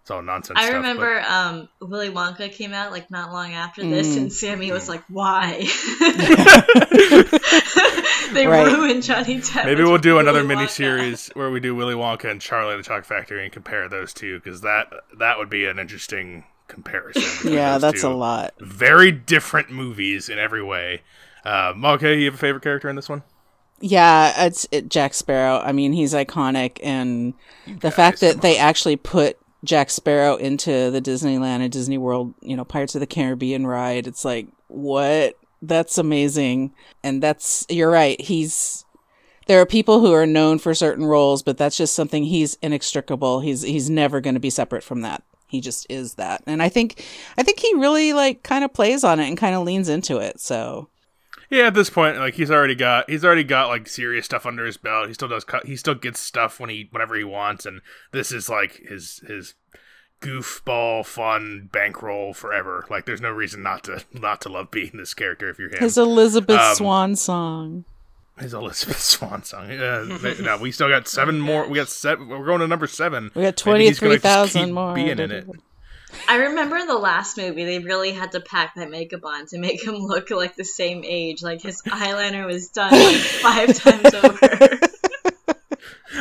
it's 0.00 0.10
all 0.10 0.22
nonsense. 0.22 0.58
I 0.58 0.64
stuff, 0.64 0.76
remember 0.76 1.20
but... 1.20 1.30
um, 1.30 1.68
Willy 1.80 2.08
Wonka 2.08 2.50
came 2.50 2.72
out 2.72 2.90
like 2.90 3.10
not 3.10 3.32
long 3.32 3.52
after 3.52 3.82
this, 3.82 4.08
mm. 4.08 4.16
and 4.16 4.32
Sammy 4.32 4.72
was 4.72 4.88
like, 4.88 5.04
"Why?" 5.08 5.58
they 8.32 8.46
right. 8.46 8.72
ruined 8.72 9.02
Johnny 9.02 9.40
Depp. 9.40 9.66
Maybe 9.66 9.82
we'll 9.82 9.98
do 9.98 10.18
another 10.18 10.42
mini 10.42 10.66
series 10.68 11.28
where 11.34 11.50
we 11.50 11.60
do 11.60 11.74
Willy 11.74 11.94
Wonka 11.94 12.30
and 12.30 12.40
Charlie 12.40 12.76
the 12.76 12.82
Chalk 12.82 13.04
Factory 13.04 13.44
and 13.44 13.52
compare 13.52 13.88
those 13.88 14.14
two 14.14 14.40
because 14.40 14.62
that 14.62 14.90
that 15.18 15.38
would 15.38 15.50
be 15.50 15.66
an 15.66 15.78
interesting 15.78 16.44
comparison. 16.68 17.52
yeah, 17.52 17.78
that's 17.78 18.02
a 18.02 18.10
lot. 18.10 18.54
Very 18.58 19.12
different 19.12 19.70
movies 19.70 20.28
in 20.28 20.38
every 20.38 20.62
way. 20.62 21.02
Uh, 21.44 21.74
okay, 21.84 22.18
you 22.18 22.26
have 22.26 22.34
a 22.34 22.38
favorite 22.38 22.62
character 22.62 22.88
in 22.88 22.96
this 22.96 23.08
one? 23.08 23.22
Yeah, 23.80 24.46
it's 24.46 24.66
it, 24.70 24.88
Jack 24.88 25.14
Sparrow. 25.14 25.58
I 25.58 25.72
mean, 25.72 25.92
he's 25.92 26.12
iconic, 26.12 26.78
and 26.82 27.34
you 27.66 27.76
the 27.76 27.90
fact 27.90 28.20
that 28.20 28.42
they 28.42 28.58
actually 28.58 28.96
put 28.96 29.38
Jack 29.64 29.90
Sparrow 29.90 30.36
into 30.36 30.90
the 30.90 31.02
Disneyland 31.02 31.60
and 31.60 31.70
Disney 31.72 31.98
World, 31.98 32.34
you 32.40 32.56
know, 32.56 32.64
Pirates 32.64 32.94
of 32.94 33.00
the 33.00 33.06
Caribbean 33.06 33.66
ride, 33.66 34.06
it's 34.06 34.24
like, 34.24 34.48
what? 34.68 35.36
That's 35.62 35.98
amazing. 35.98 36.72
And 37.02 37.22
that's, 37.22 37.66
you're 37.68 37.90
right. 37.90 38.20
He's, 38.20 38.84
there 39.46 39.60
are 39.60 39.66
people 39.66 40.00
who 40.00 40.12
are 40.12 40.26
known 40.26 40.58
for 40.58 40.74
certain 40.74 41.04
roles, 41.04 41.42
but 41.42 41.58
that's 41.58 41.76
just 41.76 41.94
something 41.94 42.24
he's 42.24 42.56
inextricable. 42.62 43.40
He's, 43.40 43.62
he's 43.62 43.90
never 43.90 44.20
going 44.20 44.34
to 44.34 44.40
be 44.40 44.50
separate 44.50 44.82
from 44.82 45.02
that. 45.02 45.22
He 45.46 45.60
just 45.60 45.86
is 45.90 46.14
that. 46.14 46.42
And 46.46 46.62
I 46.62 46.68
think, 46.68 47.04
I 47.36 47.42
think 47.42 47.58
he 47.58 47.74
really 47.74 48.12
like 48.12 48.44
kind 48.44 48.64
of 48.64 48.72
plays 48.72 49.02
on 49.02 49.18
it 49.18 49.26
and 49.26 49.36
kind 49.36 49.56
of 49.56 49.64
leans 49.64 49.88
into 49.88 50.18
it. 50.18 50.40
So, 50.40 50.88
yeah, 51.50 51.66
at 51.66 51.74
this 51.74 51.90
point, 51.90 52.16
like 52.16 52.34
he's 52.34 52.50
already 52.50 52.76
got 52.76 53.10
he's 53.10 53.24
already 53.24 53.44
got 53.44 53.68
like 53.68 53.88
serious 53.88 54.24
stuff 54.24 54.46
under 54.46 54.64
his 54.64 54.76
belt. 54.76 55.08
He 55.08 55.14
still 55.14 55.28
does 55.28 55.44
cut. 55.44 55.66
He 55.66 55.76
still 55.76 55.96
gets 55.96 56.20
stuff 56.20 56.60
when 56.60 56.70
he 56.70 56.88
whenever 56.92 57.16
he 57.16 57.24
wants, 57.24 57.66
and 57.66 57.80
this 58.12 58.30
is 58.30 58.48
like 58.48 58.76
his 58.88 59.20
his 59.26 59.54
goofball 60.20 61.04
fun 61.04 61.68
bankroll 61.72 62.34
forever. 62.34 62.86
Like 62.88 63.04
there's 63.04 63.20
no 63.20 63.30
reason 63.30 63.62
not 63.62 63.84
to 63.84 64.04
not 64.12 64.40
to 64.42 64.48
love 64.48 64.70
being 64.70 64.92
this 64.94 65.12
character 65.12 65.50
if 65.50 65.58
you're 65.58 65.70
him. 65.70 65.80
His 65.80 65.98
Elizabeth 65.98 66.60
um, 66.60 66.74
Swan 66.76 67.16
song. 67.16 67.84
His 68.38 68.54
Elizabeth 68.54 69.00
Swan 69.00 69.42
song. 69.42 69.70
Yeah, 69.70 70.06
no, 70.40 70.56
we 70.56 70.70
still 70.70 70.88
got 70.88 71.08
seven 71.08 71.40
more. 71.40 71.68
We 71.68 71.78
got 71.78 71.88
seven. 71.88 72.28
We're 72.28 72.46
going 72.46 72.60
to 72.60 72.68
number 72.68 72.86
seven. 72.86 73.32
We 73.34 73.42
got 73.42 73.56
twenty 73.56 73.92
three 73.92 74.18
thousand 74.18 74.72
more. 74.72 74.94
Being 74.94 75.18
in 75.18 75.32
it. 75.32 75.48
I 76.28 76.36
remember 76.36 76.76
in 76.76 76.86
the 76.86 76.98
last 76.98 77.36
movie 77.36 77.64
they 77.64 77.78
really 77.78 78.12
had 78.12 78.32
to 78.32 78.40
pack 78.40 78.74
that 78.76 78.90
makeup 78.90 79.24
on 79.24 79.46
to 79.46 79.58
make 79.58 79.84
him 79.84 79.96
look 79.96 80.30
like 80.30 80.56
the 80.56 80.64
same 80.64 81.02
age. 81.04 81.42
Like 81.42 81.62
his 81.62 81.82
eyeliner 81.82 82.46
was 82.46 82.68
done 82.68 82.92
like 82.92 83.16
five 83.16 83.74
times 83.74 84.14
over. 84.14 84.78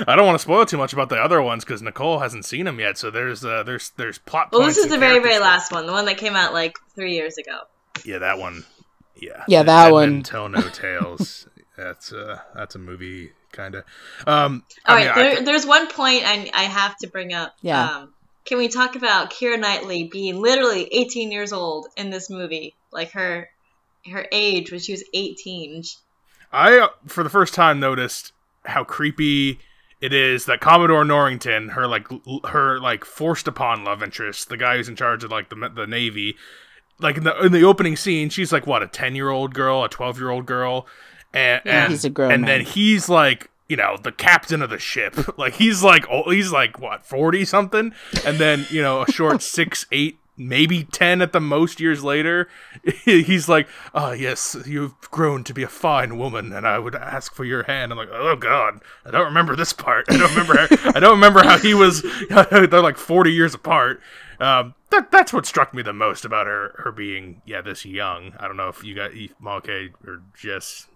I 0.07 0.15
don't 0.15 0.25
want 0.25 0.35
to 0.35 0.41
spoil 0.41 0.65
too 0.65 0.77
much 0.77 0.93
about 0.93 1.09
the 1.09 1.17
other 1.17 1.41
ones 1.41 1.65
because 1.65 1.81
Nicole 1.81 2.19
hasn't 2.19 2.45
seen 2.45 2.65
them 2.65 2.79
yet. 2.79 2.97
So 2.97 3.11
there's 3.11 3.43
uh, 3.43 3.63
there's 3.63 3.91
there's 3.91 4.17
plot. 4.17 4.49
Well, 4.51 4.65
this 4.65 4.77
is 4.77 4.87
the 4.87 4.97
very 4.97 5.19
very 5.19 5.35
stuff. 5.35 5.43
last 5.43 5.71
one, 5.71 5.85
the 5.85 5.91
one 5.91 6.05
that 6.05 6.17
came 6.17 6.35
out 6.35 6.53
like 6.53 6.77
three 6.95 7.13
years 7.13 7.37
ago. 7.37 7.59
Yeah, 8.05 8.19
that 8.19 8.39
one. 8.39 8.65
Yeah, 9.15 9.43
yeah, 9.47 9.63
that 9.63 9.85
and, 9.85 9.93
one. 9.93 10.23
Tell 10.23 10.47
no 10.47 10.61
tales. 10.73 11.47
that's 11.77 12.13
uh 12.13 12.39
that's 12.55 12.75
a 12.75 12.79
movie 12.79 13.31
kind 13.51 13.75
of. 13.75 13.83
Um, 14.25 14.63
All 14.85 14.95
right, 14.95 15.15
mean, 15.15 15.15
there, 15.15 15.43
there's 15.43 15.65
one 15.65 15.87
point 15.87 16.23
I 16.25 16.49
I 16.53 16.63
have 16.63 16.95
to 16.97 17.07
bring 17.07 17.33
up. 17.33 17.55
Yeah. 17.61 17.83
Um, 17.83 18.13
can 18.45 18.57
we 18.57 18.67
talk 18.67 18.95
about 18.95 19.31
Keira 19.31 19.59
Knightley 19.59 20.05
being 20.05 20.41
literally 20.41 20.87
18 20.91 21.31
years 21.31 21.53
old 21.53 21.87
in 21.97 22.09
this 22.09 22.29
movie? 22.29 22.75
Like 22.91 23.11
her 23.11 23.49
her 24.09 24.27
age 24.31 24.71
when 24.71 24.79
she 24.79 24.93
was 24.93 25.03
18. 25.13 25.83
I 26.51 26.79
uh, 26.79 26.87
for 27.07 27.23
the 27.23 27.29
first 27.29 27.53
time 27.53 27.79
noticed 27.79 28.33
how 28.65 28.83
creepy 28.83 29.59
it 30.01 30.13
is 30.13 30.45
that 30.45 30.61
Commodore 30.61 31.03
Norrington, 31.03 31.69
her 31.69 31.87
like 31.87 32.07
her 32.45 32.79
like 32.79 33.05
forced 33.05 33.47
upon 33.47 33.83
love 33.83 34.01
interest, 34.01 34.49
the 34.49 34.57
guy 34.57 34.77
who's 34.77 34.89
in 34.89 34.95
charge 34.95 35.23
of 35.23 35.31
like 35.31 35.49
the 35.49 35.71
the 35.75 35.85
navy, 35.85 36.35
like 36.99 37.17
in 37.17 37.23
the 37.23 37.37
in 37.45 37.51
the 37.51 37.63
opening 37.63 37.95
scene, 37.95 38.29
she's 38.29 38.51
like 38.51 38.65
what 38.65 38.81
a 38.81 38.87
10 38.87 39.15
year 39.15 39.29
old 39.29 39.53
girl, 39.53 39.83
a 39.83 39.89
12 39.89 40.17
year 40.17 40.29
old 40.29 40.45
girl, 40.45 40.87
and 41.33 41.61
yeah, 41.65 41.83
and, 41.83 41.91
he's 41.91 42.05
a 42.05 42.09
grown 42.09 42.31
and 42.31 42.41
man. 42.43 42.59
then 42.59 42.65
he's 42.65 43.09
like 43.09 43.49
you 43.69 43.77
know 43.77 43.97
the 44.01 44.11
captain 44.11 44.61
of 44.61 44.69
the 44.69 44.79
ship. 44.79 45.15
Like 45.37 45.53
he's 45.53 45.83
like 45.83 46.05
oh, 46.09 46.29
he's 46.31 46.51
like 46.51 46.79
what 46.79 47.05
40 47.05 47.45
something 47.45 47.93
and 48.25 48.37
then 48.39 48.65
you 48.69 48.81
know 48.81 49.03
a 49.03 49.11
short 49.11 49.41
six 49.57 49.85
eight 49.91 50.19
maybe 50.35 50.83
10 50.83 51.21
at 51.21 51.31
the 51.33 51.39
most 51.39 51.79
years 51.79 52.03
later 52.03 52.49
he's 53.05 53.47
like 53.47 53.67
oh 53.93 54.11
yes 54.11 54.57
you've 54.65 54.99
grown 55.11 55.43
to 55.43 55.53
be 55.53 55.63
a 55.63 55.67
fine 55.67 56.17
woman 56.17 56.51
and 56.51 56.67
i 56.67 56.79
would 56.79 56.95
ask 56.95 57.33
for 57.33 57.45
your 57.45 57.63
hand. 57.63 57.91
I'm 57.91 57.97
like 57.97 58.09
oh 58.11 58.35
god 58.35 58.81
i 59.05 59.11
don't 59.11 59.25
remember 59.25 59.55
this 59.55 59.71
part. 59.71 60.05
I 60.09 60.17
don't 60.17 60.31
remember 60.31 60.55
how, 60.57 60.91
i 60.95 60.99
don't 60.99 61.11
remember 61.15 61.43
how 61.43 61.57
he 61.57 61.73
was 61.73 62.01
they're 62.29 62.81
like 62.81 62.97
40 62.97 63.31
years 63.31 63.53
apart. 63.53 64.01
Um, 64.39 64.73
that, 64.89 65.11
that's 65.11 65.31
what 65.31 65.45
struck 65.45 65.73
me 65.73 65.83
the 65.83 65.93
most 65.93 66.25
about 66.25 66.47
her 66.47 66.73
her 66.83 66.91
being 66.91 67.41
yeah 67.45 67.61
this 67.61 67.85
young. 67.85 68.33
I 68.39 68.47
don't 68.47 68.57
know 68.57 68.69
if 68.69 68.83
you 68.83 68.95
got 68.95 69.11
Mama 69.39 69.61
K 69.61 69.89
or 70.05 70.21
Jess 70.35 70.87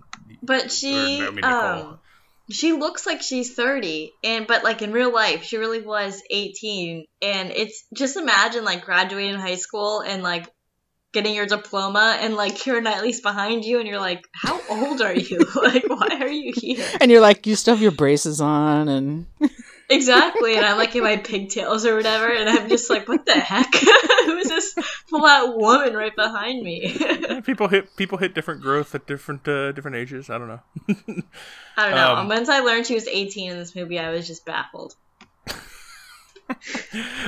but 0.41 0.71
she 0.71 1.21
or, 1.21 1.45
um 1.45 1.99
she 2.53 2.73
looks 2.73 3.05
like 3.05 3.21
she's 3.21 3.53
30 3.53 4.11
and 4.23 4.47
but 4.47 4.63
like 4.63 4.81
in 4.81 4.91
real 4.91 5.11
life 5.11 5.43
she 5.43 5.57
really 5.57 5.81
was 5.81 6.21
18 6.29 7.05
and 7.21 7.51
it's 7.51 7.85
just 7.95 8.15
imagine 8.15 8.63
like 8.63 8.85
graduating 8.85 9.39
high 9.39 9.55
school 9.55 10.01
and 10.01 10.23
like 10.23 10.47
getting 11.13 11.35
your 11.35 11.45
diploma 11.45 12.17
and 12.19 12.35
like 12.35 12.55
Keira 12.55 12.81
Knightley's 12.81 13.21
behind 13.21 13.63
you 13.65 13.79
and 13.79 13.87
you're 13.87 13.99
like 13.99 14.23
how 14.33 14.59
old 14.69 15.01
are 15.01 15.15
you? 15.15 15.45
Like 15.55 15.87
why 15.87 16.17
are 16.19 16.29
you 16.29 16.53
here? 16.55 16.85
And 16.99 17.09
you're 17.09 17.21
like 17.21 17.47
you 17.47 17.55
still 17.55 17.75
have 17.75 17.81
your 17.81 17.91
braces 17.91 18.41
on 18.41 18.89
and 18.89 19.27
exactly 19.89 20.55
and 20.55 20.65
I'm 20.65 20.77
like 20.77 20.95
in 20.95 21.03
my 21.03 21.17
pigtails 21.17 21.85
or 21.85 21.95
whatever 21.95 22.27
and 22.27 22.49
I'm 22.49 22.67
just 22.67 22.89
like 22.89 23.07
what 23.07 23.25
the 23.25 23.33
heck? 23.33 23.73
Who's 24.25 24.51
full 25.13 25.25
out 25.25 25.57
woman 25.57 25.93
right 25.93 26.15
behind 26.15 26.63
me 26.63 26.97
people 27.45 27.67
hit 27.67 27.95
people 27.95 28.17
hit 28.17 28.33
different 28.33 28.61
growth 28.61 28.95
at 28.95 29.05
different 29.05 29.47
uh, 29.47 29.71
different 29.71 29.95
ages 29.95 30.29
I 30.29 30.37
don't 30.39 30.47
know 30.47 30.59
I 31.77 31.89
don't 31.89 31.95
know 31.95 32.15
um, 32.15 32.27
once 32.27 32.49
I 32.49 32.59
learned 32.61 32.87
she 32.87 32.95
was 32.95 33.07
18 33.07 33.51
in 33.51 33.57
this 33.57 33.75
movie 33.75 33.99
I 33.99 34.11
was 34.11 34.27
just 34.27 34.45
baffled 34.45 34.95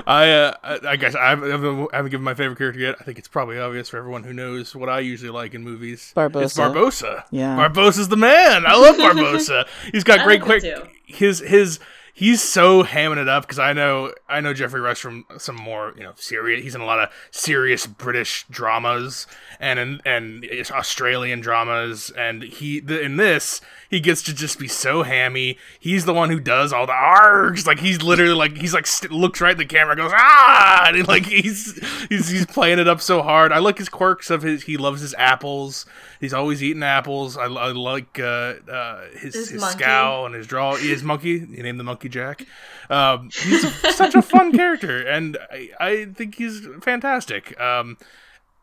I 0.08 0.30
uh, 0.32 0.80
I 0.88 0.96
guess 0.98 1.16
I 1.16 1.30
haven't, 1.30 1.90
I 1.94 1.96
haven't 1.96 2.12
given 2.12 2.24
my 2.24 2.34
favorite 2.34 2.58
character 2.58 2.80
yet. 2.80 2.96
I 3.00 3.04
think 3.04 3.18
it's 3.18 3.30
probably 3.30 3.58
obvious 3.58 3.88
for 3.88 3.98
everyone 3.98 4.24
who 4.24 4.34
knows 4.34 4.76
what 4.76 4.90
I 4.90 5.00
usually 5.00 5.32
like 5.32 5.54
in 5.54 5.64
movies. 5.64 6.12
Barbossa. 6.16 6.44
It's 6.44 6.58
Barbossa. 6.58 7.24
Yeah, 7.32 7.56
Barbossa's 7.56 8.10
the 8.10 8.18
man. 8.18 8.66
I 8.66 8.76
love 8.76 8.98
Barbossa. 8.98 9.68
He's 9.92 10.04
got 10.04 10.26
great 10.26 10.42
quick. 10.42 10.64
His 11.06 11.40
his 11.40 11.80
he's 12.16 12.42
so 12.42 12.84
hamming 12.84 13.18
it 13.18 13.28
up 13.28 13.44
because 13.44 13.60
I 13.60 13.74
know 13.74 14.14
I 14.28 14.40
know 14.40 14.54
Geoffrey 14.54 14.82
Rush 14.82 15.02
from 15.02 15.26
some 15.38 15.56
more 15.56 15.94
you 15.96 16.02
know 16.02 16.14
serious. 16.16 16.64
He's 16.64 16.74
in 16.74 16.82
a 16.82 16.86
lot 16.86 17.00
of 17.00 17.10
serious 17.30 17.86
British 17.86 18.46
dramas 18.50 19.28
and 19.60 19.78
in, 19.78 20.02
and 20.06 20.46
Australian 20.72 21.42
dramas, 21.42 22.12
and 22.18 22.42
he 22.42 22.80
the, 22.80 23.00
in 23.00 23.18
this 23.18 23.62
he 23.90 24.00
gets 24.00 24.24
to 24.24 24.34
just 24.34 24.58
be 24.58 24.68
so 24.68 25.04
hammy. 25.04 25.58
He's 25.80 26.06
the 26.06 26.14
one 26.14 26.30
who 26.30 26.40
does 26.40 26.74
all 26.74 26.86
the 26.86 26.94
args. 26.94 27.68
Like 27.68 27.80
he's 27.80 28.02
literally 28.02 28.34
like 28.34 28.58
he's 28.58 28.74
like 28.74 28.88
st- 28.88 29.12
looks 29.12 29.42
right 29.42 29.52
at 29.52 29.58
the 29.58 29.66
camera, 29.66 29.96
goes 29.96 30.12
ah, 30.14 30.86
and 30.88 30.98
he, 30.98 31.04
like 31.04 31.26
he's 31.26 31.80
he's 32.08 32.30
he's 32.30 32.46
playing 32.46 32.80
it 32.80 32.88
up 32.88 33.02
so 33.02 33.22
hard. 33.22 33.52
I 33.52 33.60
like 33.60 33.78
his 33.78 33.90
quirks 33.90 34.30
of 34.30 34.42
his. 34.42 34.64
He 34.64 34.78
loves 34.78 35.02
his 35.02 35.14
apples. 35.18 35.86
He's 36.20 36.34
always 36.34 36.64
eating 36.64 36.84
apples. 36.84 37.38
I, 37.38 37.46
I 37.46 37.72
like 37.72 38.20
uh, 38.20 38.56
uh, 38.70 39.02
his 39.14 39.36
his, 39.36 39.50
his 39.50 39.64
scowl 39.64 40.26
and 40.26 40.34
his 40.34 40.48
draw. 40.48 40.76
His 40.76 41.04
monkey. 41.04 41.40
He 41.40 41.62
named 41.62 41.80
the 41.80 41.84
monkey 41.84 42.05
Jack. 42.10 42.46
Um, 42.90 43.30
he's 43.34 43.74
such 43.96 44.16
a 44.16 44.22
fun 44.22 44.52
character, 44.52 45.06
and 45.06 45.38
I, 45.52 45.70
I 45.80 46.06
think 46.06 46.36
he's 46.36 46.68
fantastic. 46.82 47.60
Um, 47.60 47.98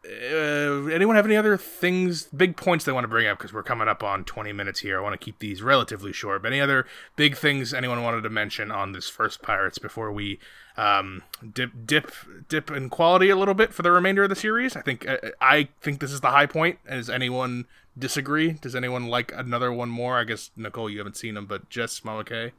uh, 0.04 0.86
anyone 0.86 1.14
have 1.14 1.26
any 1.26 1.36
other 1.36 1.56
things, 1.56 2.24
big 2.24 2.56
points 2.56 2.84
they 2.84 2.90
want 2.90 3.04
to 3.04 3.08
bring 3.08 3.28
up? 3.28 3.38
Because 3.38 3.52
we're 3.52 3.62
coming 3.62 3.86
up 3.86 4.02
on 4.02 4.24
20 4.24 4.52
minutes 4.52 4.80
here. 4.80 4.98
I 4.98 5.02
want 5.02 5.18
to 5.18 5.24
keep 5.24 5.38
these 5.38 5.62
relatively 5.62 6.12
short. 6.12 6.42
But 6.42 6.48
any 6.48 6.60
other 6.60 6.86
big 7.14 7.36
things 7.36 7.72
anyone 7.72 8.02
wanted 8.02 8.22
to 8.22 8.30
mention 8.30 8.72
on 8.72 8.92
this 8.92 9.08
first 9.08 9.42
Pirates 9.42 9.78
before 9.78 10.10
we 10.10 10.40
um, 10.76 11.22
dip 11.52 11.70
dip 11.86 12.12
dip 12.48 12.70
in 12.70 12.90
quality 12.90 13.30
a 13.30 13.36
little 13.36 13.54
bit 13.54 13.72
for 13.72 13.82
the 13.82 13.92
remainder 13.92 14.24
of 14.24 14.28
the 14.28 14.36
series? 14.36 14.74
I 14.74 14.82
think 14.82 15.08
uh, 15.08 15.18
I 15.40 15.68
think 15.80 16.00
this 16.00 16.10
is 16.10 16.20
the 16.20 16.30
high 16.30 16.46
point. 16.46 16.78
Does 16.88 17.08
anyone 17.08 17.66
disagree? 17.96 18.52
Does 18.52 18.74
anyone 18.74 19.06
like 19.06 19.32
another 19.32 19.72
one 19.72 19.88
more? 19.88 20.18
I 20.18 20.24
guess 20.24 20.50
Nicole, 20.56 20.90
you 20.90 20.98
haven't 20.98 21.16
seen 21.16 21.34
them, 21.34 21.46
but 21.46 21.70
Jess, 21.70 22.04
Mama 22.04 22.24
K. 22.24 22.52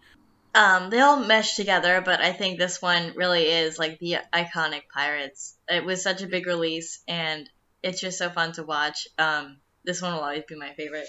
Um, 0.56 0.90
they 0.92 1.00
all 1.00 1.18
mesh 1.18 1.56
together, 1.56 2.02
but 2.02 2.22
I 2.22 2.32
think 2.32 2.60
this 2.60 2.82
one 2.82 3.14
really 3.16 3.46
is 3.46 3.80
like 3.80 4.00
the 4.00 4.18
iconic 4.32 4.84
Pirates. 4.94 5.56
It 5.68 5.84
was 5.84 6.04
such 6.04 6.22
a 6.22 6.28
big 6.28 6.46
release, 6.46 7.02
and 7.08 7.50
it's 7.82 8.00
just 8.00 8.20
so 8.20 8.30
fun 8.30 8.52
to 8.54 8.64
watch. 8.64 9.08
Um, 9.18 9.58
this 9.84 10.02
one 10.02 10.14
will 10.14 10.22
always 10.22 10.44
be 10.48 10.56
my 10.56 10.74
favorite. 10.74 11.08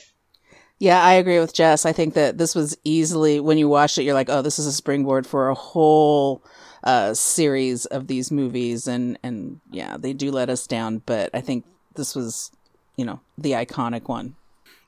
Yeah, 0.78 1.02
I 1.02 1.14
agree 1.14 1.38
with 1.38 1.54
Jess. 1.54 1.87
I 1.87 1.92
think 1.92 2.14
that 2.14 2.38
this 2.38 2.54
was 2.54 2.76
easily 2.85 3.38
when 3.38 3.59
you 3.59 3.68
watch 3.68 3.96
it, 3.96 4.02
you're 4.02 4.14
like, 4.14 4.30
oh, 4.30 4.42
this 4.42 4.59
is 4.59 4.66
a 4.66 4.72
springboard 4.72 5.26
for 5.26 5.48
a 5.48 5.54
whole 5.54 6.42
uh, 6.83 7.14
series 7.14 7.87
of 7.87 8.07
these 8.07 8.30
movies, 8.30 8.88
and 8.88 9.18
and 9.22 9.61
yeah, 9.70 9.96
they 9.98 10.12
do 10.12 10.30
let 10.30 10.50
us 10.50 10.66
down, 10.66 11.02
but 11.07 11.30
I 11.33 11.40
think 11.40 11.64
this 11.94 12.14
was, 12.14 12.50
you 12.96 13.04
know, 13.04 13.20
the 13.38 13.52
iconic 13.52 14.09
one. 14.09 14.37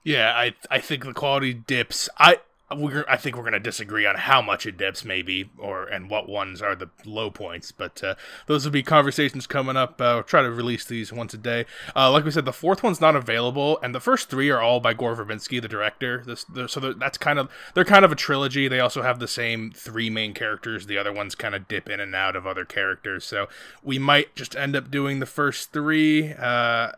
Yeah, 0.03 0.33
I 0.35 0.55
I 0.71 0.81
think 0.81 1.05
the 1.05 1.14
quality 1.14 1.55
dips. 1.55 2.09
I 2.19 2.38
we're, 2.74 3.05
I 3.09 3.16
think 3.16 3.37
we're 3.37 3.42
going 3.42 3.52
to 3.52 3.61
disagree 3.61 4.07
on 4.07 4.16
how 4.16 4.42
much 4.42 4.66
it 4.66 4.76
dips, 4.76 5.05
maybe, 5.05 5.50
or 5.57 5.85
and 5.85 6.11
what 6.11 6.29
ones 6.29 6.61
are 6.61 6.74
the 6.74 6.90
low 7.05 7.31
points. 7.31 7.70
But 7.70 8.02
uh, 8.02 8.14
those 8.46 8.64
will 8.64 8.72
be 8.72 8.83
conversations 8.83 9.46
coming 9.46 9.76
up. 9.76 10.00
Uh, 10.00 10.14
we'll 10.14 10.22
try 10.24 10.42
to 10.42 10.50
release 10.50 10.85
these 10.85 11.12
once 11.12 11.33
a 11.33 11.38
day. 11.38 11.66
Uh, 11.94 12.11
like 12.11 12.24
we 12.24 12.31
said, 12.33 12.44
the 12.44 12.52
fourth 12.52 12.83
one's 12.83 13.00
not 13.00 13.14
available, 13.14 13.79
and 13.83 13.94
the 13.94 14.00
first 14.00 14.29
three 14.29 14.50
are 14.50 14.61
all 14.61 14.81
by 14.81 14.94
Gore 14.94 15.14
Verbinski, 15.14 15.62
the 15.62 15.68
director. 15.68 16.24
This, 16.26 16.44
so 16.66 16.81
that's 16.92 17.18
kind 17.18 17.38
of 17.38 17.48
they're 17.74 17.85
kind 17.85 18.05
of 18.05 18.11
a 18.11 18.16
trilogy. 18.16 18.66
They 18.66 18.81
also 18.81 19.02
have 19.02 19.20
the 19.20 19.29
same 19.29 19.70
three 19.70 20.11
main 20.11 20.35
characters. 20.35 20.87
The 20.87 20.98
other 20.98 21.12
ones 21.12 21.37
kind 21.37 21.55
of 21.55 21.68
dip 21.68 21.88
in 21.88 22.00
and 22.00 22.14
out 22.14 22.35
of 22.35 22.46
other 22.46 22.64
characters. 22.64 23.24
So 23.24 23.48
we 23.83 23.98
might 23.98 24.35
just 24.35 24.57
end 24.57 24.74
up 24.74 24.90
doing 24.90 25.20
the 25.20 25.26
first 25.26 25.72
three 25.72 26.33
uh, 26.33 26.92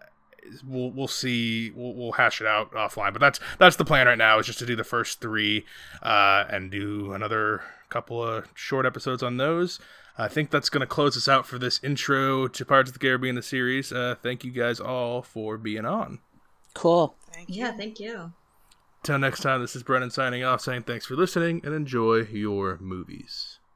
we'll 0.64 0.90
we'll 0.90 1.08
see 1.08 1.70
we'll, 1.74 1.94
we'll 1.94 2.12
hash 2.12 2.40
it 2.40 2.46
out 2.46 2.72
offline 2.72 3.12
but 3.12 3.20
that's 3.20 3.40
that's 3.58 3.76
the 3.76 3.84
plan 3.84 4.06
right 4.06 4.18
now 4.18 4.38
is 4.38 4.46
just 4.46 4.58
to 4.58 4.66
do 4.66 4.76
the 4.76 4.84
first 4.84 5.20
three 5.20 5.64
uh, 6.02 6.44
and 6.50 6.70
do 6.70 7.12
another 7.12 7.62
couple 7.88 8.22
of 8.22 8.46
short 8.54 8.86
episodes 8.86 9.22
on 9.22 9.36
those. 9.36 9.80
I 10.16 10.28
think 10.28 10.50
that's 10.50 10.68
going 10.68 10.80
to 10.80 10.86
close 10.86 11.16
us 11.16 11.28
out 11.28 11.46
for 11.46 11.58
this 11.58 11.80
intro 11.82 12.48
to 12.48 12.64
pirates 12.64 12.90
of 12.90 12.94
the 12.94 12.98
caribbean 12.98 13.36
the 13.36 13.42
series. 13.42 13.92
Uh, 13.92 14.16
thank 14.20 14.44
you 14.44 14.50
guys 14.50 14.80
all 14.80 15.22
for 15.22 15.56
being 15.56 15.84
on. 15.84 16.18
Cool. 16.74 17.14
Thank 17.32 17.48
yeah 17.50 17.72
thank 17.72 18.00
you. 18.00 18.32
Till 19.02 19.18
next 19.18 19.40
time 19.40 19.60
this 19.60 19.76
is 19.76 19.82
brennan 19.82 20.10
signing 20.10 20.44
off 20.44 20.60
saying 20.60 20.82
thanks 20.82 21.06
for 21.06 21.14
listening 21.14 21.60
and 21.64 21.74
enjoy 21.74 22.22
your 22.22 22.78
movies 22.80 23.57